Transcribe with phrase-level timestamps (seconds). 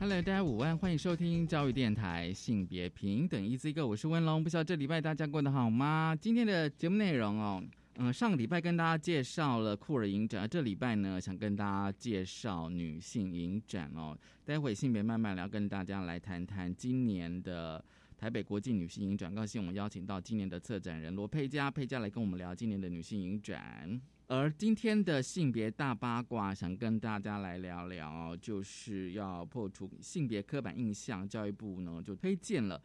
[0.00, 4.44] Hello，大家午安，欢迎收听教育电台性别平等一字一个我是温龙。
[4.44, 6.16] 不知道这礼拜大家过得好吗？
[6.20, 7.60] 今天的节目内容哦，
[7.96, 14.16] 嗯，上个礼拜跟大家介绍了酷儿影展，这礼拜呢想跟大家介绍女性影展哦。
[14.44, 17.84] 待会性别慢慢聊，跟大家来谈谈今年的
[18.16, 19.34] 台北国际女性影展。
[19.34, 24.00] 高兴我们邀请到今年的策展人罗佩佳，佩佳来跟我们聊今年的女性影展。
[24.30, 31.26] 而今天的性别大八卦，想跟大家来聊聊，就是要破除性别刻板印象。
[31.26, 32.78] 教育部呢就推荐了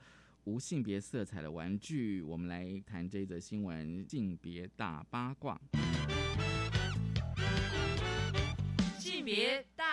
[0.46, 2.22] 无性别色彩的玩具。
[2.22, 5.60] 我们来谈这则新闻：性别大八卦。
[8.98, 9.84] 性别大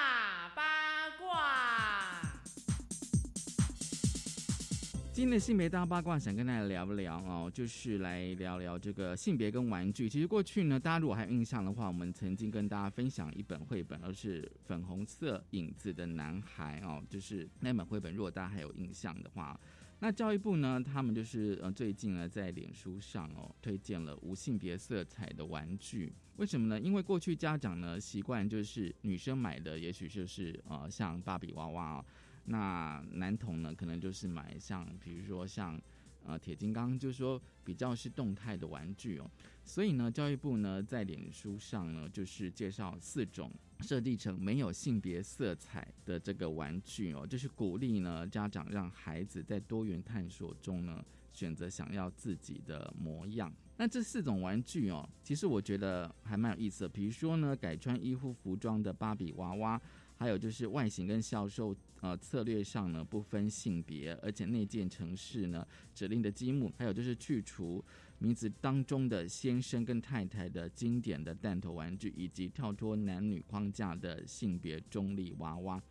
[5.21, 10.09] 今天的性别大八卦，想跟大家聊一聊哦，就是来聊聊这个性别跟玩具。
[10.09, 18.15] 其实过去呢，大家如果还有印象的话，我们曾经跟大家分享一本绘本，而是粉红色影子的男孩哦，就是那本绘本。
[18.15, 19.61] 如果大家还有印象的话，
[19.99, 26.11] 那教育部呢，他们就是呃最近呢在脸书上哦推荐了无性别色彩的玩具。
[26.37, 26.81] 为什么呢？
[26.81, 32.05] 因为过去家长呢习惯就是女生买的，也许就是呃像芭比娃娃哦。
[32.45, 35.81] 那男童呢，可能就是买像，比如说像，
[36.25, 39.31] 呃，铁金刚，就是说比较是动态的玩具哦。
[39.65, 53.53] 所以呢，教育部呢在脸书上呢，就是介绍四种设计成没有性别色彩的这个玩具哦，就是鼓励呢家长让孩子在多元探索中呢选择想要自己的模样。
[53.77, 56.89] 那这四种玩具哦，其实我觉得还蛮有意思的。
[56.89, 59.81] 比如说呢，改穿衣服服装的芭比娃娃。
[60.21, 67.83] 还有就是外形跟销售呃策略上呢不分性别，而且内建城市呢指令的积木，还有就是去除
[68.19, 75.83] 名字当中的先生跟太太的经典的弹头玩具，以及跳脱男女框架的性别中立娃娃。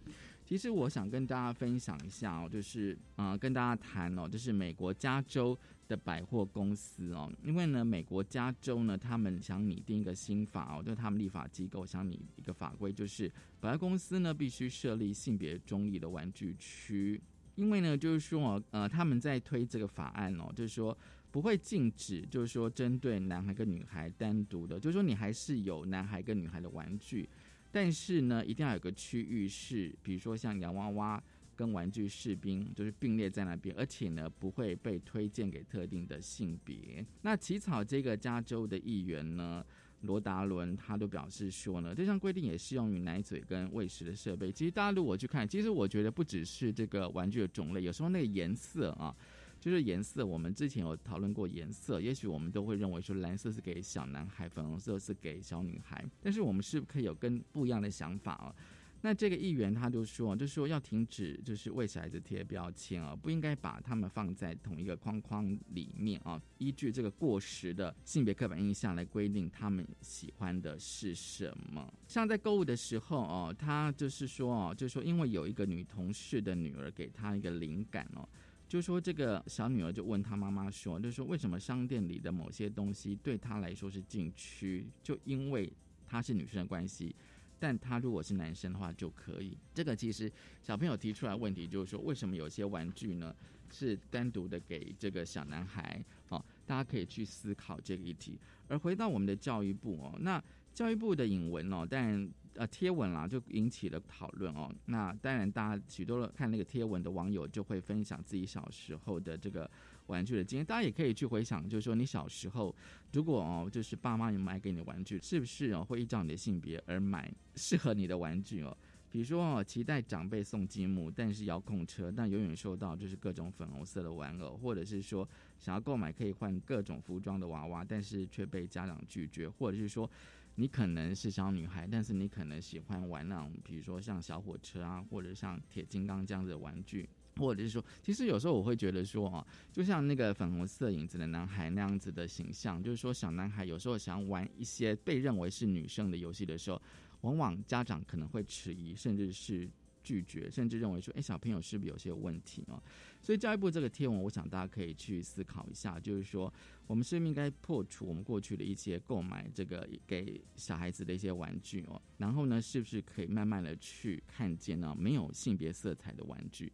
[0.45, 5.57] 其实我想跟大家分享一下哦，就是啊，跟大家谈哦，就是美国加州
[5.89, 13.29] 的百货公司哦，因为呢，美国加州呢，他们想拟定一个新法哦，就他们立法机构想拟一个法规，就是
[13.59, 17.19] 百货公司呢必须设立性别中立的玩具区，
[17.55, 20.95] 因为呢，就是说呃，他们在推这个法案哦，就是说
[21.31, 27.27] 不会禁止，就是说针对男孩跟女孩单独的，就是说你还是有男孩跟女孩的玩具。
[27.71, 31.23] 但是呢，一定要有个区域是，比如说像洋娃娃
[31.59, 37.05] 跟玩具士兵，就是并列在那边，而且呢不会被推荐给特定的性别。
[37.23, 39.65] 那起草这个加州的议员呢，
[40.03, 44.49] 罗达伦他都表示说呢，这项规定也适用于奶嘴跟喂食的设备。
[44.49, 49.13] 其实大家如果去看，其实我觉得不只是这个玩具的种类，有时候那个颜色啊。
[49.59, 58.55] 就是颜色，我们之前有讨论过颜色，也许我们都会认为说蓝色是给小男孩，粉红色是给小女孩，但是我们是不是可以有跟不一样的想法哦。
[59.01, 71.93] 那这个议员他就说，就说要停止就是为小孩子贴标签啊，不应该把他们放在同一个框框里面啊，依据这个过时的性别刻板印象来规定他们喜欢的是什么。
[72.07, 78.27] 像在购物的时候哦，他就是说哦，就说因为有一个女同事的女儿给他一个灵感哦。
[78.67, 84.85] 就说这个小女儿就问她妈妈说，就说为什么商店里的某些东西对她来说是禁区？
[85.01, 85.73] 就因为
[86.05, 87.15] 她是女生的关系，
[87.59, 89.57] 但他如果是男生的话就可以。
[89.73, 90.31] 这个其实
[90.63, 93.35] 小朋友提出来问题就是说，为什么有些玩具呢
[93.71, 96.03] 是单独的给这个小男孩？
[96.29, 98.39] 哦，大家可以去思考这个议题。
[98.67, 100.41] 而回到我们的教育部哦，那
[100.73, 102.29] 教育部的引文哦，但。
[102.55, 104.69] 呃，贴文啦就引起了讨论哦。
[104.85, 109.69] 那当然，大家许多看那个贴文的网友就会分享自己小时候的这个
[110.09, 110.65] 玩具的经验。
[110.65, 112.75] 大家也可以去回想，就是说你小时候，
[113.13, 118.77] 如果哦，就是爸妈有买给你的玩具，是不是哦会依照你的性别而买适合你的玩具哦？
[119.09, 125.27] 比如说哦，期待长辈送积木，但是遥控车，但永远收到就是各种粉红色的玩偶，或者是说
[125.57, 130.09] 想要购买可以换各种服装的娃娃，但是却被家长拒绝，或者是说。
[130.55, 137.07] 你可能是小女孩，但是你可能喜欢玩那种，比如说像小火车啊，或者像铁金刚这样子的玩具，
[137.37, 146.81] 或者是说，其实有时候我会觉得说，哦，就像那个粉红色影子的男孩那样子的形象，就是说小男孩有时候想玩一些被认为是女生的游戏的时候，
[147.21, 149.69] 往往家长可能会迟疑，甚至是。
[150.01, 152.81] 拒绝，甚至认为说，哎，小朋友是不是有些问题哦？
[153.21, 156.51] 所以教育部这个贴文，我想大家可以去思考一下，就是说，
[156.87, 162.01] 我们是不是应该破除我们过去的一些购买这个给小孩子的一些玩具哦？
[162.17, 166.71] 然后呢，是不是可以慢慢的去看见呢没有性别色彩的玩具？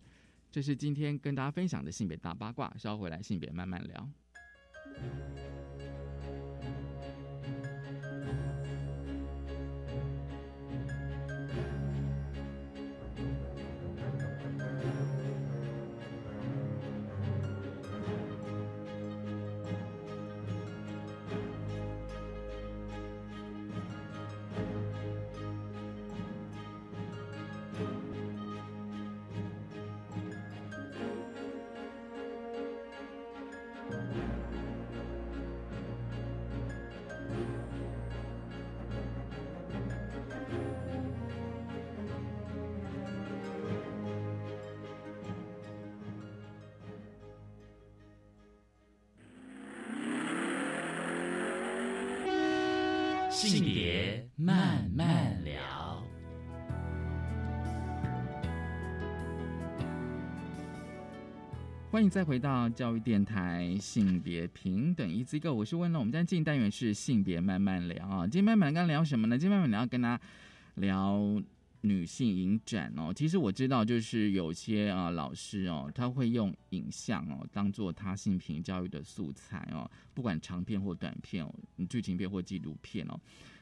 [0.56, 4.10] 这是今天跟大家分享的性别大八卦，稍后回来性别慢慢聊。
[61.96, 65.98] 欢迎再回到教育电台性别平等一机构，我是温乐。
[65.98, 68.28] 我们今天进单元是性别慢慢聊啊。
[68.28, 69.38] 今天慢慢聊聊什么呢？
[69.38, 70.22] 今天慢慢聊跟大家
[70.74, 71.42] 聊
[71.80, 73.14] 女性影展哦。
[73.16, 81.56] 其实我知道，就是有些啊老师哦，他会用影像哦当做他性平教育的素材哦，不管长片或短片哦，
[81.88, 83.18] 剧情片或纪录片哦。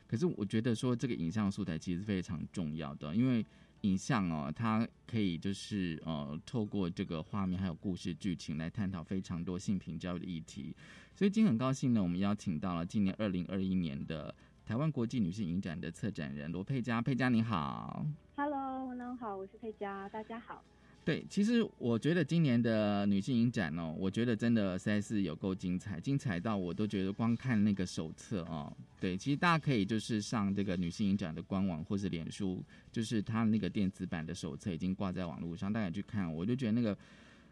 [0.07, 3.45] 可是我觉得说这个影像素材其实非常重要的，因为
[3.83, 10.75] 影像哦，它可以就是呃透过这个画面还有故事剧情来探讨非常多性平教育的议题。
[11.15, 14.33] 所以今天很高兴呢，我们邀请到了今年二零二一年的
[14.65, 18.05] 台湾国际女性影展的策展人罗佩佳，佩佳你好。
[18.35, 20.63] Hello，文龙好，我是佩佳，大家好。
[21.05, 36.97] 对，其实我觉得今年的女性影展哦，我觉得真的实在是有够精彩，精彩到我都觉得光看那个手册哦，对，其实大家可以就是上这个女性影展的官网或是脸书，就是它那个电子版的手册已经挂在网络上，大家去看，我就觉得那个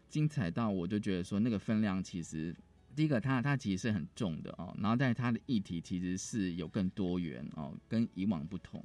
[0.08, 2.54] 精彩到我就觉得说那个分量其实。
[2.94, 8.84] 第一个，它它其实是很重的哦，然后但是它的议题其实是有更多元哦，跟以往不同。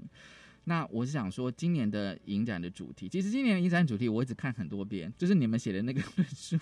[0.69, 6.57] 那我是想说，今年的影展的主题，其实今年的影展主题我一直看很多遍，就是你们写的那个论书，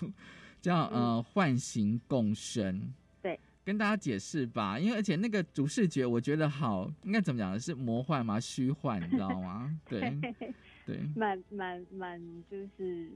[0.62, 2.94] 叫呃“唤醒共生”。
[3.20, 7.58] 对，跟大家解释吧，因为而且那个主视觉我觉得好，应该怎么讲呢？
[7.58, 8.38] 是魔幻吗？
[8.38, 9.76] 虚幻，你知道吗？
[9.88, 10.16] 对
[10.86, 11.00] 对。
[11.16, 13.10] 蛮蛮蛮就是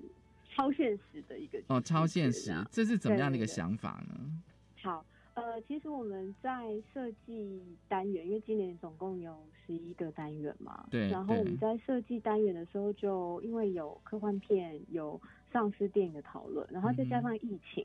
[0.52, 4.43] 超现实的一个哦，超现实这是怎么样的一个对对对想法呢？
[4.82, 5.04] 好，
[5.40, 15.20] 呃，其实我们在设计单元，因为今年总共有十一个单元嘛，对对然后我们在设计单元的时候，就因为有科幻片、有
[15.52, 17.84] 丧尸电影的讨论，然后再加上疫情，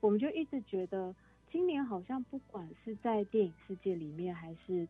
[0.00, 1.14] 我们就一直觉得
[1.50, 4.86] 今年好像不管是在电影世界里面，还是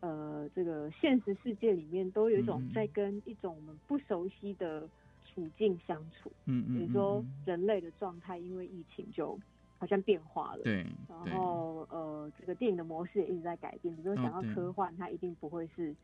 [0.00, 4.88] 呃这个现实世界里面，都有一种嗯在跟一种我们不熟悉的
[5.24, 6.30] 处境相处。
[6.44, 9.38] 嗯嗯，比如说人类的状态，因为疫情就
[9.84, 10.62] 好像变化了。
[10.62, 13.94] 对对然后呃，这个电影的模式也一直在改变。
[13.94, 15.94] 比如说哦想要科幻，它一定不会是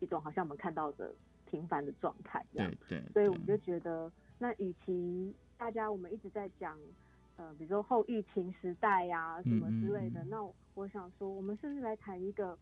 [0.00, 1.14] 一种好像我们看到的
[1.46, 3.00] 平凡的状态这样对。
[3.00, 6.78] 对，所以我们就觉得，那与其大家我们一直在讲，
[7.36, 12.58] 呃，比如说后疫情时代呀、什么之类的，嗯嗯嗯那我想说，我们是不是来谈一个，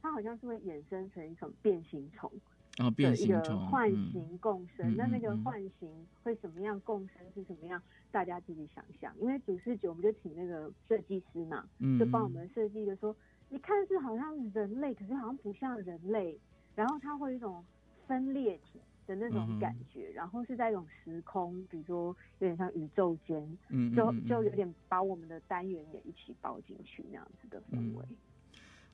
[0.00, 2.32] 它好像是会衍生成一种变形虫
[2.78, 4.90] 哦，变的一个形虫唤嗯醒共生。
[4.92, 9.14] 嗯那那个嗯嗯唤醒会什么样，共生是什么样，大家自己想象。
[9.20, 13.14] 因为主视觉，我们就请那个设计师嘛，嗯，就帮我嗯们设计一个说，
[13.48, 16.38] 你看是好像人类，可是好像不像人类，
[16.74, 17.64] 然后它会有一种
[18.06, 28.04] 分裂体的那嗯种感觉，然后是在一种时空，比如说有点像宇宙间，嗯，就就有点把我们的单元也一起包进去那样子的氛围。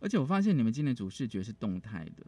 [0.01, 2.27] 而且我发现你们今年主视觉是动态的，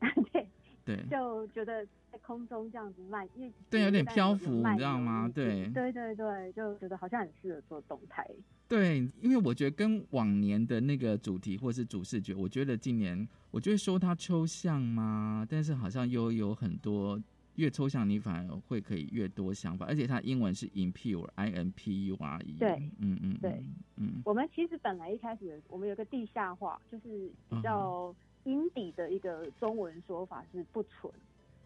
[0.32, 0.41] 对，
[0.84, 0.96] 对。
[1.10, 5.30] 就觉得在空中这样子慢，因为对有点漂浮你知道游吗？
[5.34, 5.68] 对。
[5.70, 8.26] 对对对，就觉得好像很适合做动态。
[8.68, 15.46] 对，因为我觉得跟往年的那个主题或是主视觉，我觉得今年我觉得说它抽象吗？
[15.48, 17.20] 但是好像又有很多
[17.56, 23.50] 越抽象，你反而会可以越多想法，而且它英文是 impure，i n p u r e，对嗯嗯，对
[23.96, 31.12] 嗯，嗯我们其实本来一开始我们有个地下化，就是比较阴底的一个中文说法是不纯。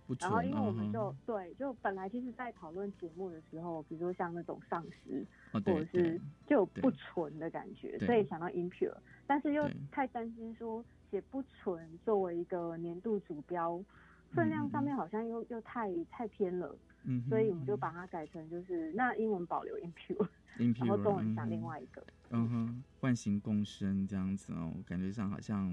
[0.06, 6.16] 不然后因为我们嗯就、对，就本来其实，在讨论节目的时候，比如说像那种丧尸，哦或者是
[6.46, 8.94] 就有不纯的感觉，所以想到 impure，
[9.26, 13.82] 但是又太担心说写不纯作为一个年度主标
[14.30, 20.28] 分量上面好像又又太太偏了，嗯，所以我们就把它改成就是那英文保留 impure，
[20.78, 22.00] 然后中文讲嗯另外一个。
[22.30, 25.68] 嗯哼，万形共生这样子哦，感觉上好像，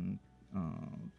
[0.53, 1.09] 嗯、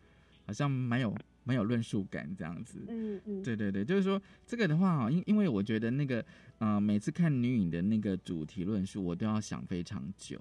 [0.47, 1.15] 好像蛮有
[1.45, 2.85] 蛮有论述感这样子。
[2.89, 6.25] 嗯嗯，对对对，就是说这个的话啊，因因为我觉得那个，
[6.59, 10.39] 呃，每次看女影的那个主题论述，我都要想非常久，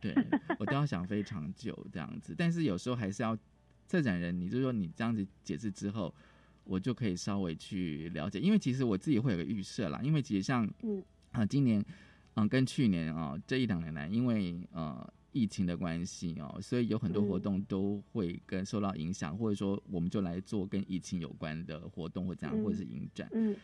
[0.00, 0.14] 对
[0.58, 2.34] 我都要想非常久这样子。
[2.36, 3.36] 但是有时候还是要
[3.86, 6.14] 策展人，你就说你这样子解释之后，
[6.64, 11.84] 我就可以稍微去了解，因为其实我自己会有个预设啦，因为其实像嗯啊、今年
[12.34, 23.28] 嗯、跟去年啊、这一两年来，因为呃疫情的关系哦，所以有很多活嗯动都会跟受到影响，或者说我们就来做跟疫情有关的活动或怎样，嗯或者是影展。
[23.32, 23.54] 嗯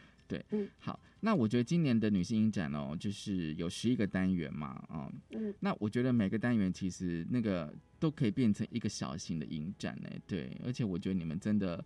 [0.79, 11.85] 好，那我觉得今年的女性影展哦，就是有十一个单元嘛，哦，嗯那我觉得每个单元其实那个都可以变成一个小型的影展呢，对，而且我觉得你们真的。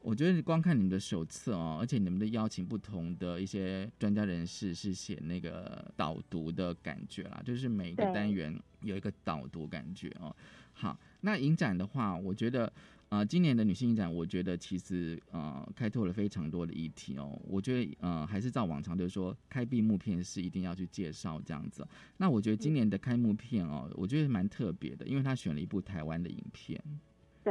[0.00, 10.34] 我觉得光看你们的手册哦，而且你们的邀请不同的一些专家人士是写那个导读的感觉啦，就是每一个单元有一个导读感觉哦。
[10.72, 12.72] 好，那影展的话，我觉得
[13.08, 17.36] 呃，今年的女性影展，我觉得其实呃开拓了非常多的议题哦。
[17.44, 21.86] 我觉得呃还是照往常，就是说开闭幕片是一定要去介绍这样子。
[22.18, 26.80] 那我觉得今年的开幕片哦，我觉得蛮特别的，因为他选了一部台湾的影片。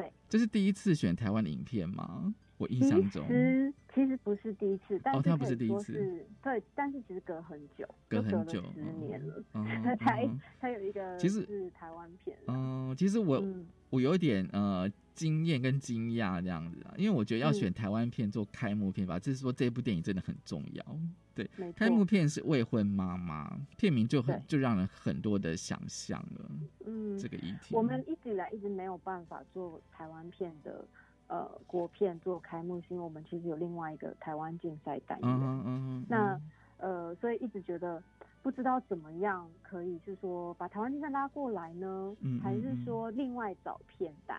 [0.02, 2.34] 对，这是第一次选台湾的影片吗？
[2.58, 3.26] 我印象中。
[3.28, 6.26] 其实其实不是第一次，但哦他不是第一次。
[6.42, 9.66] 对，但是其实隔很久，隔很久十年了，嗯
[9.98, 12.54] 才嗯才有一个其实是台湾片啦。
[12.56, 13.66] 嗯，其实我、嗯。
[13.90, 20.86] 我有一点呃惊艳跟惊讶这样子啊，因为我觉得要嗯选台湾片做开幕片吧，就是说这部电影真的很重要。
[21.34, 26.52] 对，没开幕，片是未婚妈妈，片名就很就让人很多的想象了。
[26.86, 30.86] 嗯这，个议题，我们一直以来一直没有办法做台湾片的
[31.28, 35.30] 呃国片做开幕，是因为我们其实有另外一个台湾竞赛单元。
[35.30, 36.42] 嗯嗯嗯，那
[36.78, 38.02] 呃，所以一直觉得
[38.42, 42.86] 不知道怎么样可以是说把台湾竞赛拉过来呢，嗯还是嗯嗯。
[42.86, 44.38] 说另外找片单？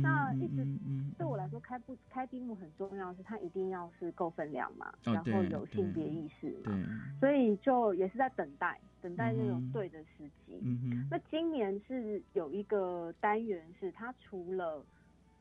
[0.00, 6.72] 那一直嗯嗯对我来说，开不开闭幕很重要，是它一定要是够分量嘛，哦然后有性别意识嘛，
[7.18, 10.60] 所以就也是在等待，等待那种对的时机。
[10.62, 14.84] 嗯哼，那今年是有一个单元是它除了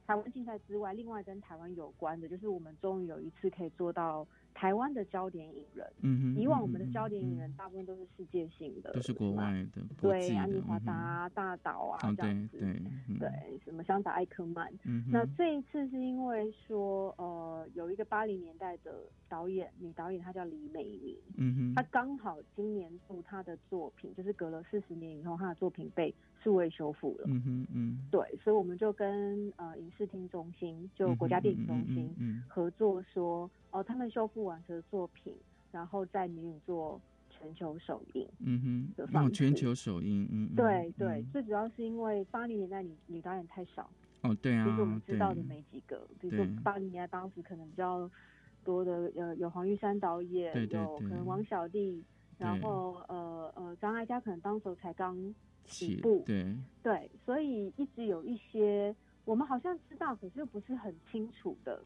[0.07, 5.85] 台湾竞赛之外，另外跟台湾有关的，就是我们终于有一次可以做到台湾的焦点影人。
[6.01, 13.19] 嗯哼，以往我嗯们的焦点影嗯人大部分都是世界性的，都是国外的，对，的安妮华达、大岛啊哦，这样子，对对嗯。
[13.19, 14.71] 对，什么香达艾克曼。
[14.83, 27.25] 嗯哼，那这一次是因为说，呃，有一个八零年代的导演，女导演，她叫李美妮，嗯哼，她刚好今年度她的作品，就是隔了四十年以后，她的作品被数位修复了。
[27.27, 35.35] 嗯哼嗯，对，所以我们就跟呃影视厅中心，就国家电影中心、嗯合作说，哦、他们修复完成的作品，
[35.71, 38.27] 然后在女影做全球首映。
[38.39, 41.25] 嗯哼，的方那种全球首映，嗯，嗯对对，嗯。
[41.31, 43.89] 最主要是因为八零年代女女导演太少，
[44.21, 46.55] 哦，对啊，其实我们知道的没几个，比如说对。
[46.63, 48.09] 八零年代当时可能比较
[48.63, 50.81] 多的，呃，有黄玉山导演，对对对。
[50.81, 52.03] 有可能王小弟，
[52.37, 55.15] 然后呃呃张艾嘉可能当时候才刚
[55.65, 61.83] 起起步，对，对，所以一直有一些我们好像知道，可是又不是很清楚的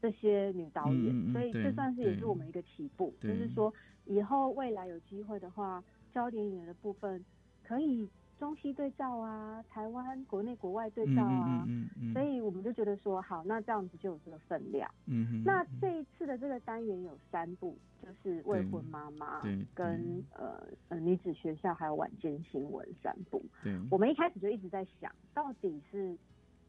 [0.00, 3.72] 这些女导演，所以这算是也是我们一个起步，就是说
[4.04, 7.24] 以后未来有机会的话，焦点演员的部分
[7.64, 11.64] 可以中西对照啊，台湾国内国外对照啊。
[11.66, 12.40] 嗯嗯嗯，所以
[12.76, 14.88] 觉得说，好，那这样子就有这个分量。
[15.06, 19.40] 嗯哼，那这一次的这个单元有三部，就是未婚妈妈
[19.74, 23.42] 跟呃呃女子学校还有晚间新闻三部。
[23.64, 26.14] 对，我们一开始就一直在想，到底是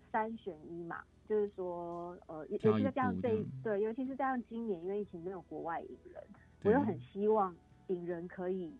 [0.10, 1.04] 三选一嘛？
[1.28, 6.24] 就是说，呃，尤其是这样这一对，尤其是这样今年因为疫情没有国外影人，
[6.64, 7.54] 我又很希望
[7.88, 8.74] 影人可以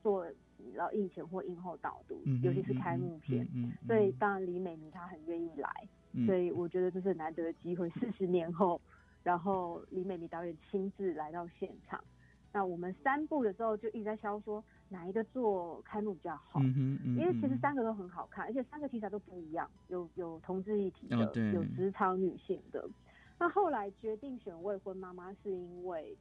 [0.00, 0.24] 做
[0.74, 5.68] 然后映前或映后导读，尤其是开幕片。，嗯嗯嗯所以当然李美妮她很愿意来，
[6.12, 7.88] 嗯所以我觉得这是很难得的机会。
[7.90, 8.80] 四十年后，
[9.22, 12.02] 然后李美妮导演亲自来到现场，
[12.52, 16.60] 那我们三部的时候就一直在消说哪一个做开幕比较好。
[16.60, 22.88] 嗯嗯，因为其实嗯三个都很好看，而且三个题材都不一样，有有同志议题的，哦有职场女性的。
[23.38, 26.16] 那后来决定选未婚妈妈，是因为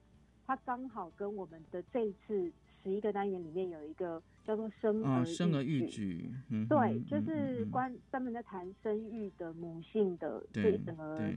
[0.46, 11.32] 她刚好跟我们的这一次十一个单元里面有一个叫做生儿哦，生儿育育举，嗯对，就是关专门在谈生育的母性的这个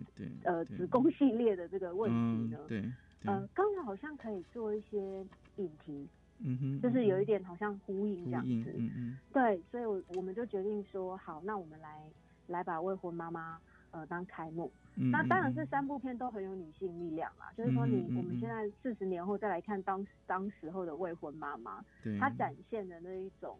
[0.44, 0.86] 呃子。
[0.86, 2.82] 宫系列的这个问题呢，嗯对，
[3.26, 5.22] 呃，刚才好像可以做一些
[5.56, 8.72] 引题，嗯哼，就是有一点点好像呼应这样，子。
[8.78, 9.18] 嗯嗯。
[9.30, 12.00] 对，所以我我们就决定说，好，那我们来
[12.46, 13.58] 来把未婚妈妈
[13.92, 14.70] 呃当开幕。
[14.96, 22.18] 嗯那当然，嗯这三部片都很有女性力量啦，就是说你我们现在四十年后再来看当当时候的未婚妈妈，对。
[22.18, 23.58] 她展现的那一种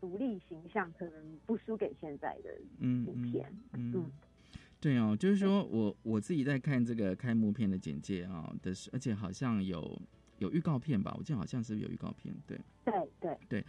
[0.00, 3.52] 独立形象，可能不输给现在的影片。
[3.72, 3.92] 嗯。
[3.96, 4.10] 嗯。
[4.78, 10.00] 对哦，就是说我我自己在看这个开幕片的简介啊、的是，而且好像有
[10.38, 12.58] 有预告片吧，我记得好像是有预告片，对
[13.20, 13.36] 对。
[13.48, 13.64] 对，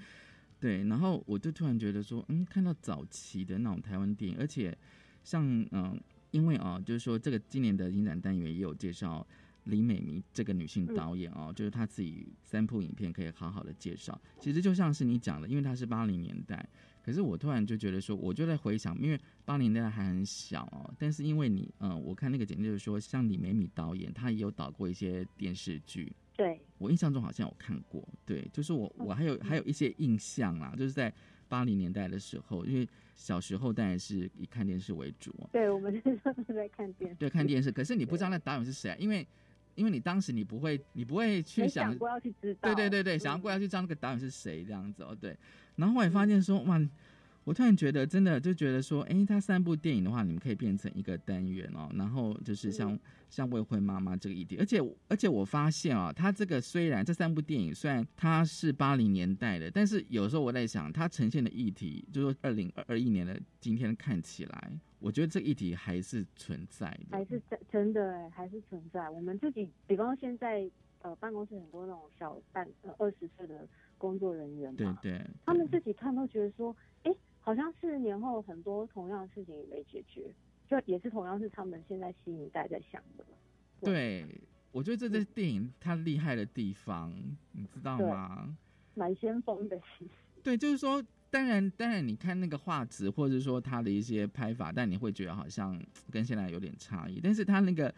[0.59, 4.77] 对，然后我就突然觉得说，嗯，看到早期的那种台湾电影，而且
[5.23, 5.99] 像嗯、
[6.31, 9.25] 因为啊，就是说这个今年的影展单元也有介绍
[9.65, 14.19] 李美明这个女性导演哦，就是她自己三部影片可以好好的介绍。
[14.39, 16.67] 其实就像是你讲的，因为她是八零年代，
[17.03, 31.13] 可是我突然就觉得说，我就在回想，因为八零年代还很小哦，但是因为你嗯、我看那个简介就是说，像李美米导演，她也有导过一些电视剧，对，我印象中好像有看过，对，就是我我还有还有一些印象啦，就是在
[31.51, 39.27] 八零年代的时候，因为小时候当然是以看电视为主，对，我们那时候都在看电视，对，看电视，可是你不知道那导演是谁啊，因为
[39.75, 42.73] 因为你当时你不会你不会去想要去知道。
[42.73, 45.35] 对对对对，嗯想要过要去知道那个导演是谁这样子哦，对。
[45.75, 46.79] 然后我也发现说，哇，
[47.43, 51.89] 我突然觉得真的就觉得说，哎，他三部电影的话，你们可以变成一个单元哦。
[51.95, 52.99] 然后就是像、嗯
[53.31, 69.09] 像未婚妈妈这个议题，而且而且我发现啊，他这个虽然这三部电影虽然它是八零年代的，但是有时候我在想，它呈现的议题，就说二零二一年的今天看起来，我觉得这个议题还是存在的，还是真真的哎，还是存在。
[69.09, 70.69] 我们自己，比方说现在
[71.01, 73.65] 呃办公室很多那种小半呃二十岁的
[73.97, 76.90] 工作人员嘛，对对，他们自己看都觉得说，哎，
[77.41, 80.31] 好像四十年后很多同样的事情也没解决，
[80.69, 83.25] 就也是同样是他们现在新一代在想的。
[83.81, 84.25] 对，
[84.71, 87.11] 我觉得这是电影它厉害的地方，
[87.51, 88.55] 你知道吗？
[88.93, 90.11] 蛮先锋的，其实。
[90.43, 95.79] 对，就是说，当然，当然，你看那个画质，或者说它的一些拍法，但你会觉得好像
[96.11, 97.19] 跟现在有点差异。
[97.23, 97.93] 但是它那个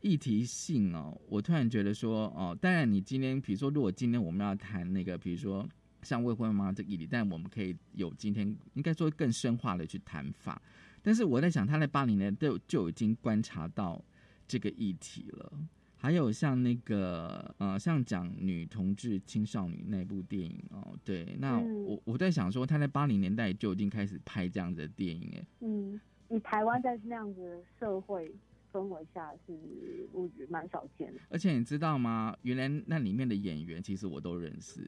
[0.00, 5.68] 议题性哦，我突然觉得说，哦，当然，你今天比如说，如果今天我们要谈那个，比如说
[6.04, 10.60] 像未婚妈妈这个议题，但我们可以有今天应该说更深化的去谈法。
[11.02, 14.04] 但是我在想，他在八零年就就已经观察到
[14.46, 15.52] 这个议题了。
[15.96, 28.30] 还有像那个呃，像讲女同志青少年那部电影哦，对，那嗯我我在想说，他在八零年代就已经开始拍这样子的电影，哎，嗯，以台湾在那样子的社会
[28.70, 31.20] 氛围下，是我觉得蛮少见的。
[31.30, 32.36] 而且你知道吗？
[32.42, 34.86] 原来那里面的演员其实我都认识，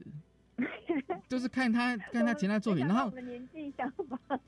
[1.28, 4.40] 就是看他看他其他作品， 然后没想到我们年纪相仿，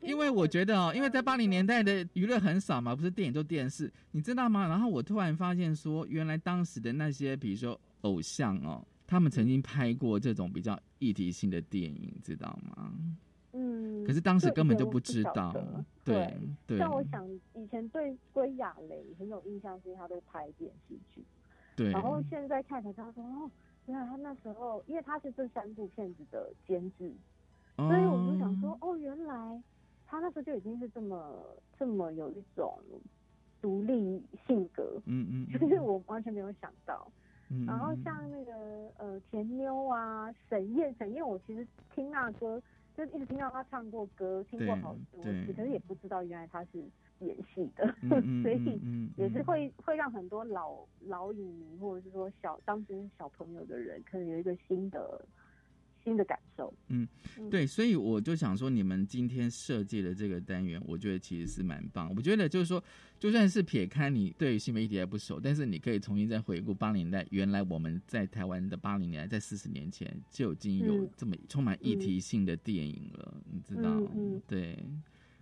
[0.00, 4.66] 因为我觉得哦，因为在八零 年代的娱乐很少嘛，不是电影就电视，你知道吗？
[4.66, 12.92] 然后我突然发现说，原来当时的那些，比如说偶像哦，他们曾经拍过这种比较议题性的电影，知道吗？
[13.52, 13.80] 嗯。
[14.06, 16.34] 可是当时根本就不知道得，对
[16.66, 21.22] 对像我想以前对归亚蕾很有印象，是因为他都拍电视剧，
[21.76, 23.50] 对，然后现在看才知道说，哦，
[23.90, 27.12] 原来他那时候，因为他是这三部片子的监制，
[27.76, 29.62] 所以我就想说，哦，原来
[30.06, 31.32] 他那时候就已经是这么
[31.78, 32.78] 这么有一种
[33.60, 37.10] 独立性格，嗯嗯，嗯 就是我完全没有想到。
[37.52, 38.52] 嗯然后嗯像那个
[38.96, 42.62] 呃甜妞啊，沈燕，沈燕我其实听那歌，
[42.96, 46.84] 就一直听到她唱过歌，听过好多对次，可是也不知道原来她是
[47.20, 48.80] 演戏的，嗯嗯 所以
[49.16, 55.24] 也是嗯会会让很多老老影迷或者是说小当时是小朋友的人，可能有一个新的
[56.02, 56.72] 新的感受。
[56.88, 57.06] 嗯，
[57.50, 62.10] 对，所以我就想说，你们今天设计的这个单元，我觉得其实是蛮棒。
[62.16, 62.82] 我觉得就是说，
[63.18, 73.90] 就算是撇开你对于新媒体还不熟，但是你可以重新再回顾八零年代，原来我们在台湾的八零年代，在四十年前就已经有嗯这么充满议题性的电影了，你知道？
[74.00, 74.78] 嗯嗯对，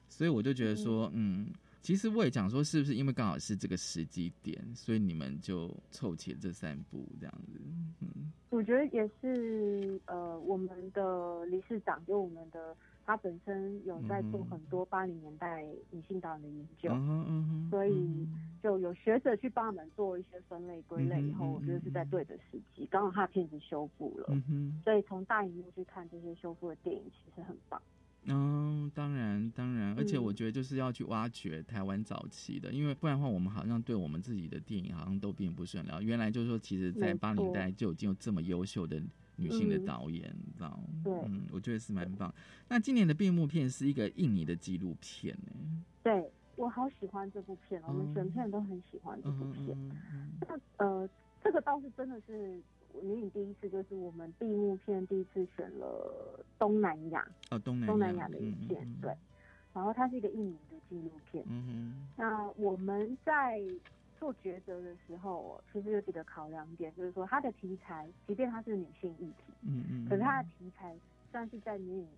[0.08, 1.46] 所以我就觉得说，嗯。
[1.80, 7.60] 其实我也讲说，是不是因为刚好是这个时机点，所以你们就凑齐了这三部这样子？
[8.00, 24.80] 嗯我觉得也是，呃，我们的理事长就我们的他本身有在做嗯很多八零年代女性导演的研究，嗯哼嗯所以嗯就有学者去帮我们做一些分类归类以后，嗯我觉得是在对的时机，刚好他的片子修复了，嗯。
[24.82, 27.80] 所以从大荧幕去看这些修复的电影，其实很棒。
[28.24, 36.06] 嗯，当然，当然，而且嗯我觉得就是要去挖掘台湾早期的，因为不然的话，我们好像对我们自己的电影好像都并不是很了解。
[36.06, 39.02] 原来就是说，其实，在八零代就已经有这么优秀的
[39.36, 40.78] 女性的嗯导演，你知道？
[41.02, 42.34] 对嗯，我觉得是蛮棒。
[42.68, 45.84] 那今年的闭幕片是一个印尼的纪录片呢。
[46.02, 49.90] 对我好喜欢这部片，我们全片都很喜欢这部嗯片。
[50.40, 51.08] 那呃，
[51.42, 52.60] 这个倒是真的是
[53.02, 59.16] 女影第一次，就是我们闭幕片第一次选了东南亚，哦，东南东南亚的影片，嗯嗯对。
[59.74, 61.44] 然后它是一个印尼的纪录片。
[61.48, 63.62] 嗯那我们在
[64.18, 70.96] 做抉择的时候，其实有几个考量点，就是说它的题材，即便它是女性议题，嗯嗯，可是它的题材
[71.30, 72.08] 算是在女影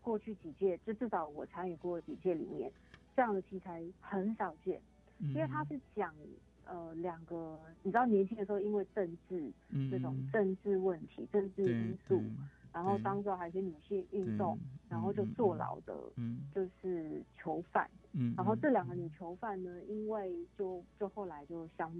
[0.00, 2.72] 过去几届，就至少我参与过的几届里面，
[3.14, 4.80] 这样的题材很少见，
[5.18, 6.14] 因因为它是讲
[6.70, 9.50] 呃两个，你知道年轻的时候因为政治
[9.90, 12.22] 这种政治问题、政治因素，
[12.72, 14.56] 然后当时还是女性运动，
[14.88, 17.90] 然后就坐牢的，嗯，就是囚犯。
[18.12, 21.92] 嗯，然后这两个女囚犯呢，因为就就后来就相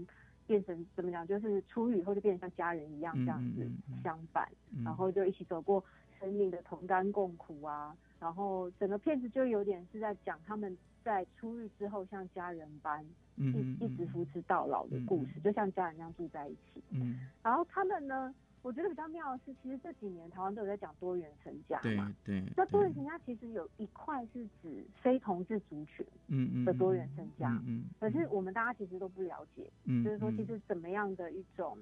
[0.46, 3.68] 变成怎么讲，就是出狱以后就变成像家人一样这样子
[4.04, 4.48] 相伴，
[4.84, 5.84] 然后就一起走过
[6.18, 7.96] 生命的同甘共苦啊。
[8.20, 13.04] 然后整个片子就有点是在讲他们在出狱之后像家人般
[13.36, 16.82] 一一直扶持到老的故事，就像家人一样住在一起。
[16.90, 18.34] 嗯，然后他们呢？
[18.62, 22.14] 我觉得比较妙的是，其实这几年台湾都有在讲多元成家嘛。
[22.22, 22.52] 对对。
[22.54, 31.78] 那多元成家其实有一块是指非同志族群嗯的多元成家，嗯可是我们大家其实都不了解，嗯，就是说其实怎么样的一种，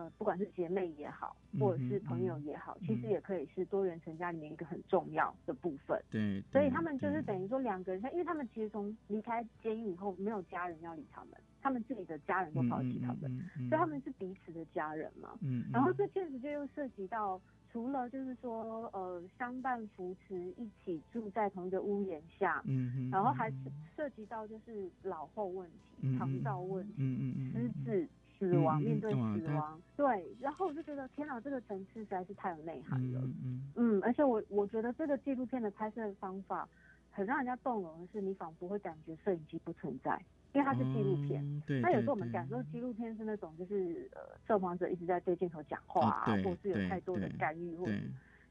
[0.00, 6.02] 呃，不管是姐妹也好，或者是朋友也好，其实也可以是多元成家里面一个很重要的部分。
[6.10, 6.42] 对。
[6.50, 11.32] 所以他们就是等于说两个人，因为他们其实从离开监狱以后，没有家人要理他们。
[11.62, 13.30] 他们自己的家人都抛弃他们，
[13.68, 15.36] 所以他们是彼此的家人嘛。
[15.42, 17.38] 嗯，然后这确实就又涉及到，
[17.70, 23.52] 除了就是说呃相伴扶持，一起住在同一个屋檐下，嗯然后还
[23.94, 28.08] 涉及到就是老后问题、长照问题、嗯嗯失智、
[28.40, 30.36] 死亡，面对死亡，对。
[30.40, 33.20] 然后我就觉得天哪，这个层次实在是太有内涵了。
[33.44, 36.68] 嗯嗯，而且我我觉得这个纪录片的拍摄方法
[37.12, 40.20] 很让人家动容的是，你仿佛会感觉摄影机不存在。
[40.52, 47.92] 因为它是纪录片，那有时候我们感受纪录片是那种就是呃受访者一直在对镜头讲话啊，或是有太多的干预，或者，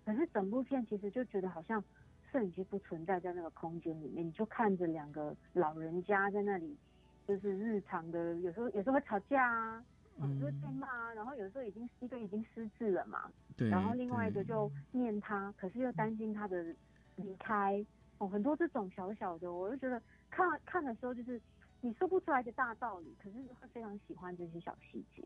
[0.06, 1.84] 可是整部片其实就觉得好像
[2.32, 6.74] 摄影机不存在在那个空间里面，你就看着两个老人家在那里，
[7.30, 9.84] 就是日常的有时候有时候会吵架啊，
[10.18, 16.76] 有时候会被骂啊，然后有时候已经一个已经失智了嘛，对然后另外一个就念他，可是又担心他的
[17.18, 17.86] 离开，
[18.18, 21.40] 哦，很多这种小小的，我就觉得看看的时候就是。
[21.82, 25.24] 你说不出来的大道理，可是会非常喜欢这些小细节。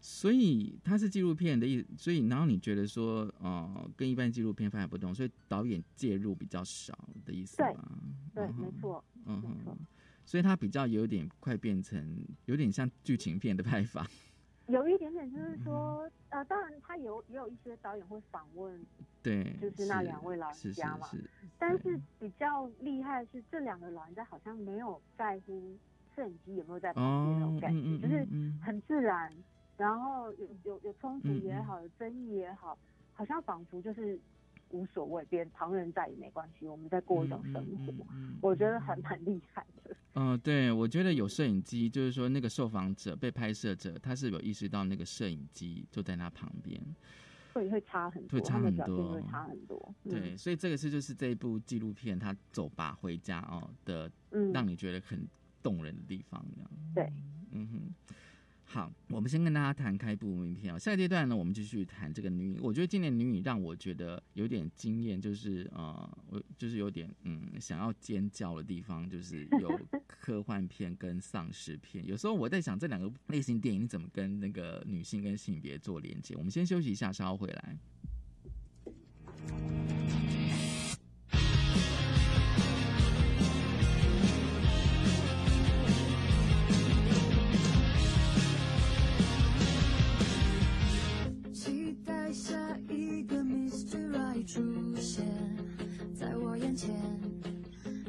[0.00, 6.92] 所以它是纪录片的意思，所以然后你觉得说，呃，跟一般纪录片发展不同，所以导演介入比较少
[7.24, 8.02] 的意思吗？
[8.34, 9.78] 对，没错，嗯没错。
[10.24, 14.06] 所以它比较有点快变成有点像剧情片的拍法。
[14.68, 18.80] 有一点点就是说，呃，当然他有也有一些导演会访问，
[19.22, 21.08] 对，就是那两位老人家嘛。
[21.58, 25.76] 但是比较厉害的是，这两个老人家好像没有在乎。
[26.14, 28.26] 摄影机有没有在旁边那种感觉，就是
[28.62, 29.32] 很自然，
[29.78, 32.76] 然后有有有冲突也好，有争议也好，
[33.14, 34.20] 好像仿佛就是
[34.68, 38.04] 无所谓，别人旁人在也没关系，我们在过一种生活，
[38.42, 39.96] 我觉得还蛮厉害的。
[40.14, 46.80] 嗯，对，我觉得有摄影机，就是说那个受访者被拍摄者，他是有意识到那个摄影机就在他旁边，
[47.54, 49.94] 会会差很多，会差很多，会差很多。
[50.04, 54.10] 对，所以这个是就是这一部纪录片，他走吧回家哦的，
[54.52, 55.28] 让你觉得很。
[55.62, 56.70] 动人的地方，这样。
[56.92, 57.12] 对，
[57.52, 58.14] 嗯哼，
[58.72, 60.78] 好，我们先跟大家谈开部名片啊。
[60.78, 62.58] 下一阶段呢，我们继续谈这个女影。
[62.62, 72.02] 我觉得今年女影让我觉得有点惊艳，就是呃，我就是有点嗯想要尖叫的地方，就是 有科幻片跟丧尸片。
[72.06, 76.34] 有时候我在想，这两个类型电影怎么跟那个女性跟性别做连接？
[76.36, 77.76] 我们先休息一下，稍后回来。
[94.44, 94.60] 出
[94.96, 95.24] 现
[96.14, 96.94] 在我眼前，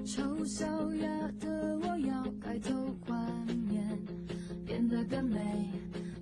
[0.04, 0.66] 丑小
[0.96, 4.00] 鸭的我要改头换面，
[4.66, 5.70] 变得更美，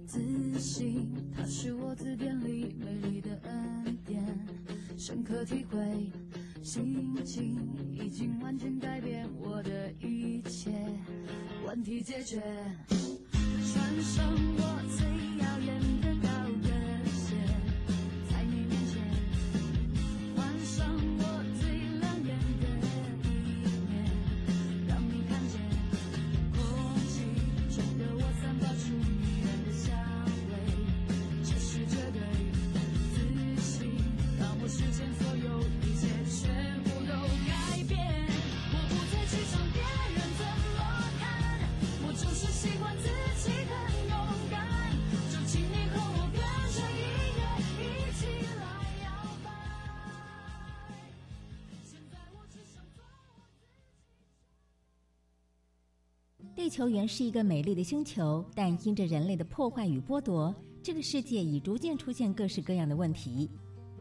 [0.05, 0.19] 自
[0.59, 4.23] 信，它是我字典里美丽的恩典，
[4.97, 6.11] 深刻体会，
[6.61, 7.57] 心情
[7.91, 10.71] 已经完全改变我的一切，
[11.65, 12.41] 问题解决，
[12.89, 14.25] 穿上
[14.57, 15.05] 我最
[15.43, 16.10] 耀眼的
[56.81, 63.47] 球原是一个美丽的星球，但因着人类的破坏与剥夺，这个世界已逐渐出现各式各样的问题。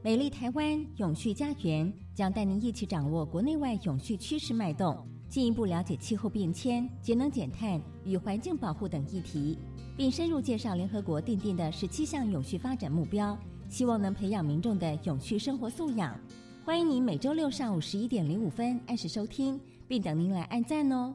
[0.03, 9.59] 美丽台湾永续家园将带您一起掌握国内外永续趋势脉动，进一步了解气候变迁、节能减碳与环境保护等议题，
[9.95, 13.39] 并深入介绍联合国订定的十七项永续发展目标，
[13.69, 16.19] 希望能培养民众的永续生活素养。
[16.65, 21.15] 欢迎您每周六上午十一点零五分按时收听，并等您来按赞哦。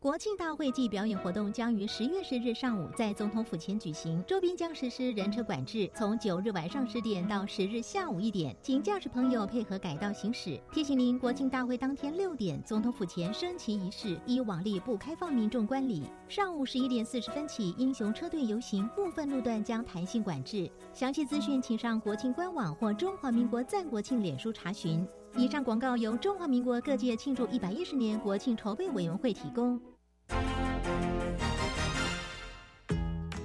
[0.00, 10.56] 国庆大会暨表演活动将于十月十日上午在总统府前举行，周边将实施人车管制，从九日晚上十点到十日下午一点，请驾驶朋友配合改道行驶。
[10.72, 16.04] 提醒您，国庆大会当天六点，总统府前升旗仪式依往例不开放民众观礼。
[16.28, 20.70] 上午十一点四十分起，英雄车队游行部分路段将弹性管制。
[20.92, 25.04] 详细资讯请上国庆官网或中华民国赞国庆脸书查询。
[25.36, 29.80] 以上广告由中华民国各界庆祝一百一十年国庆筹备委员会提供。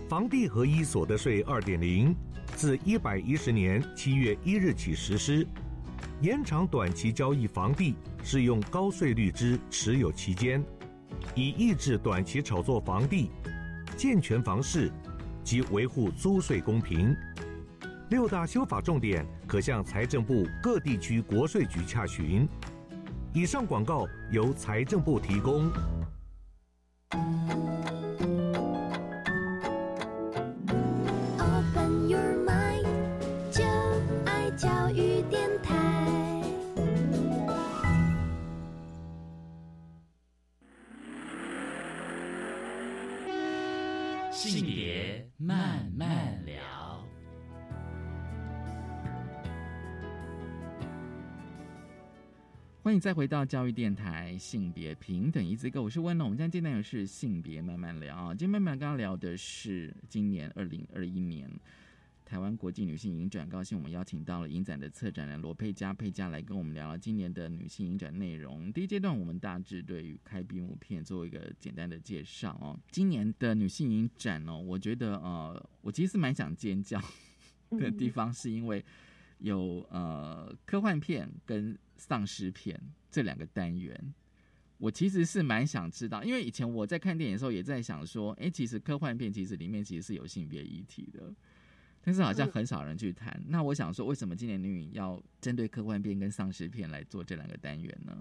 [0.07, 2.15] 房地合一所得税二点零
[2.55, 5.45] 自一百一十年七月一日起实施，
[6.21, 10.63] 延长短期交易房地适用高税率之持有期间，
[11.35, 13.29] 以抑制短期炒作房地，
[13.97, 14.91] 健全房市
[15.43, 17.15] 及维护租税公平。
[18.09, 22.47] 六大修法重点可向财政部各地区国税局洽询。
[23.33, 25.71] 以上广告由财政部提供。
[31.39, 32.85] Open your mind，
[33.51, 33.63] 就
[34.25, 35.73] 爱教育电台。
[44.31, 45.82] 性别慢慢
[52.83, 56.27] 欢迎再回到教育电台性别平等一字歌，我是温龙。
[56.27, 58.35] 我们今天今天也是性别慢慢聊啊。
[58.35, 61.49] 今天慢慢刚刚聊的是今年二零二一年
[62.25, 68.69] 台湾国际女性影展，高兴我们邀请到了影展的策展人罗佩佳佩佳来跟我们聊聊今年的女性影展内容。
[68.73, 72.77] 第一阶段我们大致对于开闭幕片做一个简单的介绍哦。
[72.91, 77.01] 今年的女性影展哦，我觉得呃，我其实是蛮想尖叫
[77.79, 78.83] 的地方，是因为
[79.37, 82.79] 有呃科幻片跟丧尸片
[83.09, 84.13] 这两个单元，
[84.77, 91.33] 我其实是蛮想知道，因为以前我在看电影的时候也在想说，哎、其实科幻片其实里面其实是有性别议题的，
[92.01, 93.41] 但是好像很少人去谈。
[93.47, 98.13] 那我想说，为什么今年女影要针对科幻片跟丧尸片来做这两个单元呢？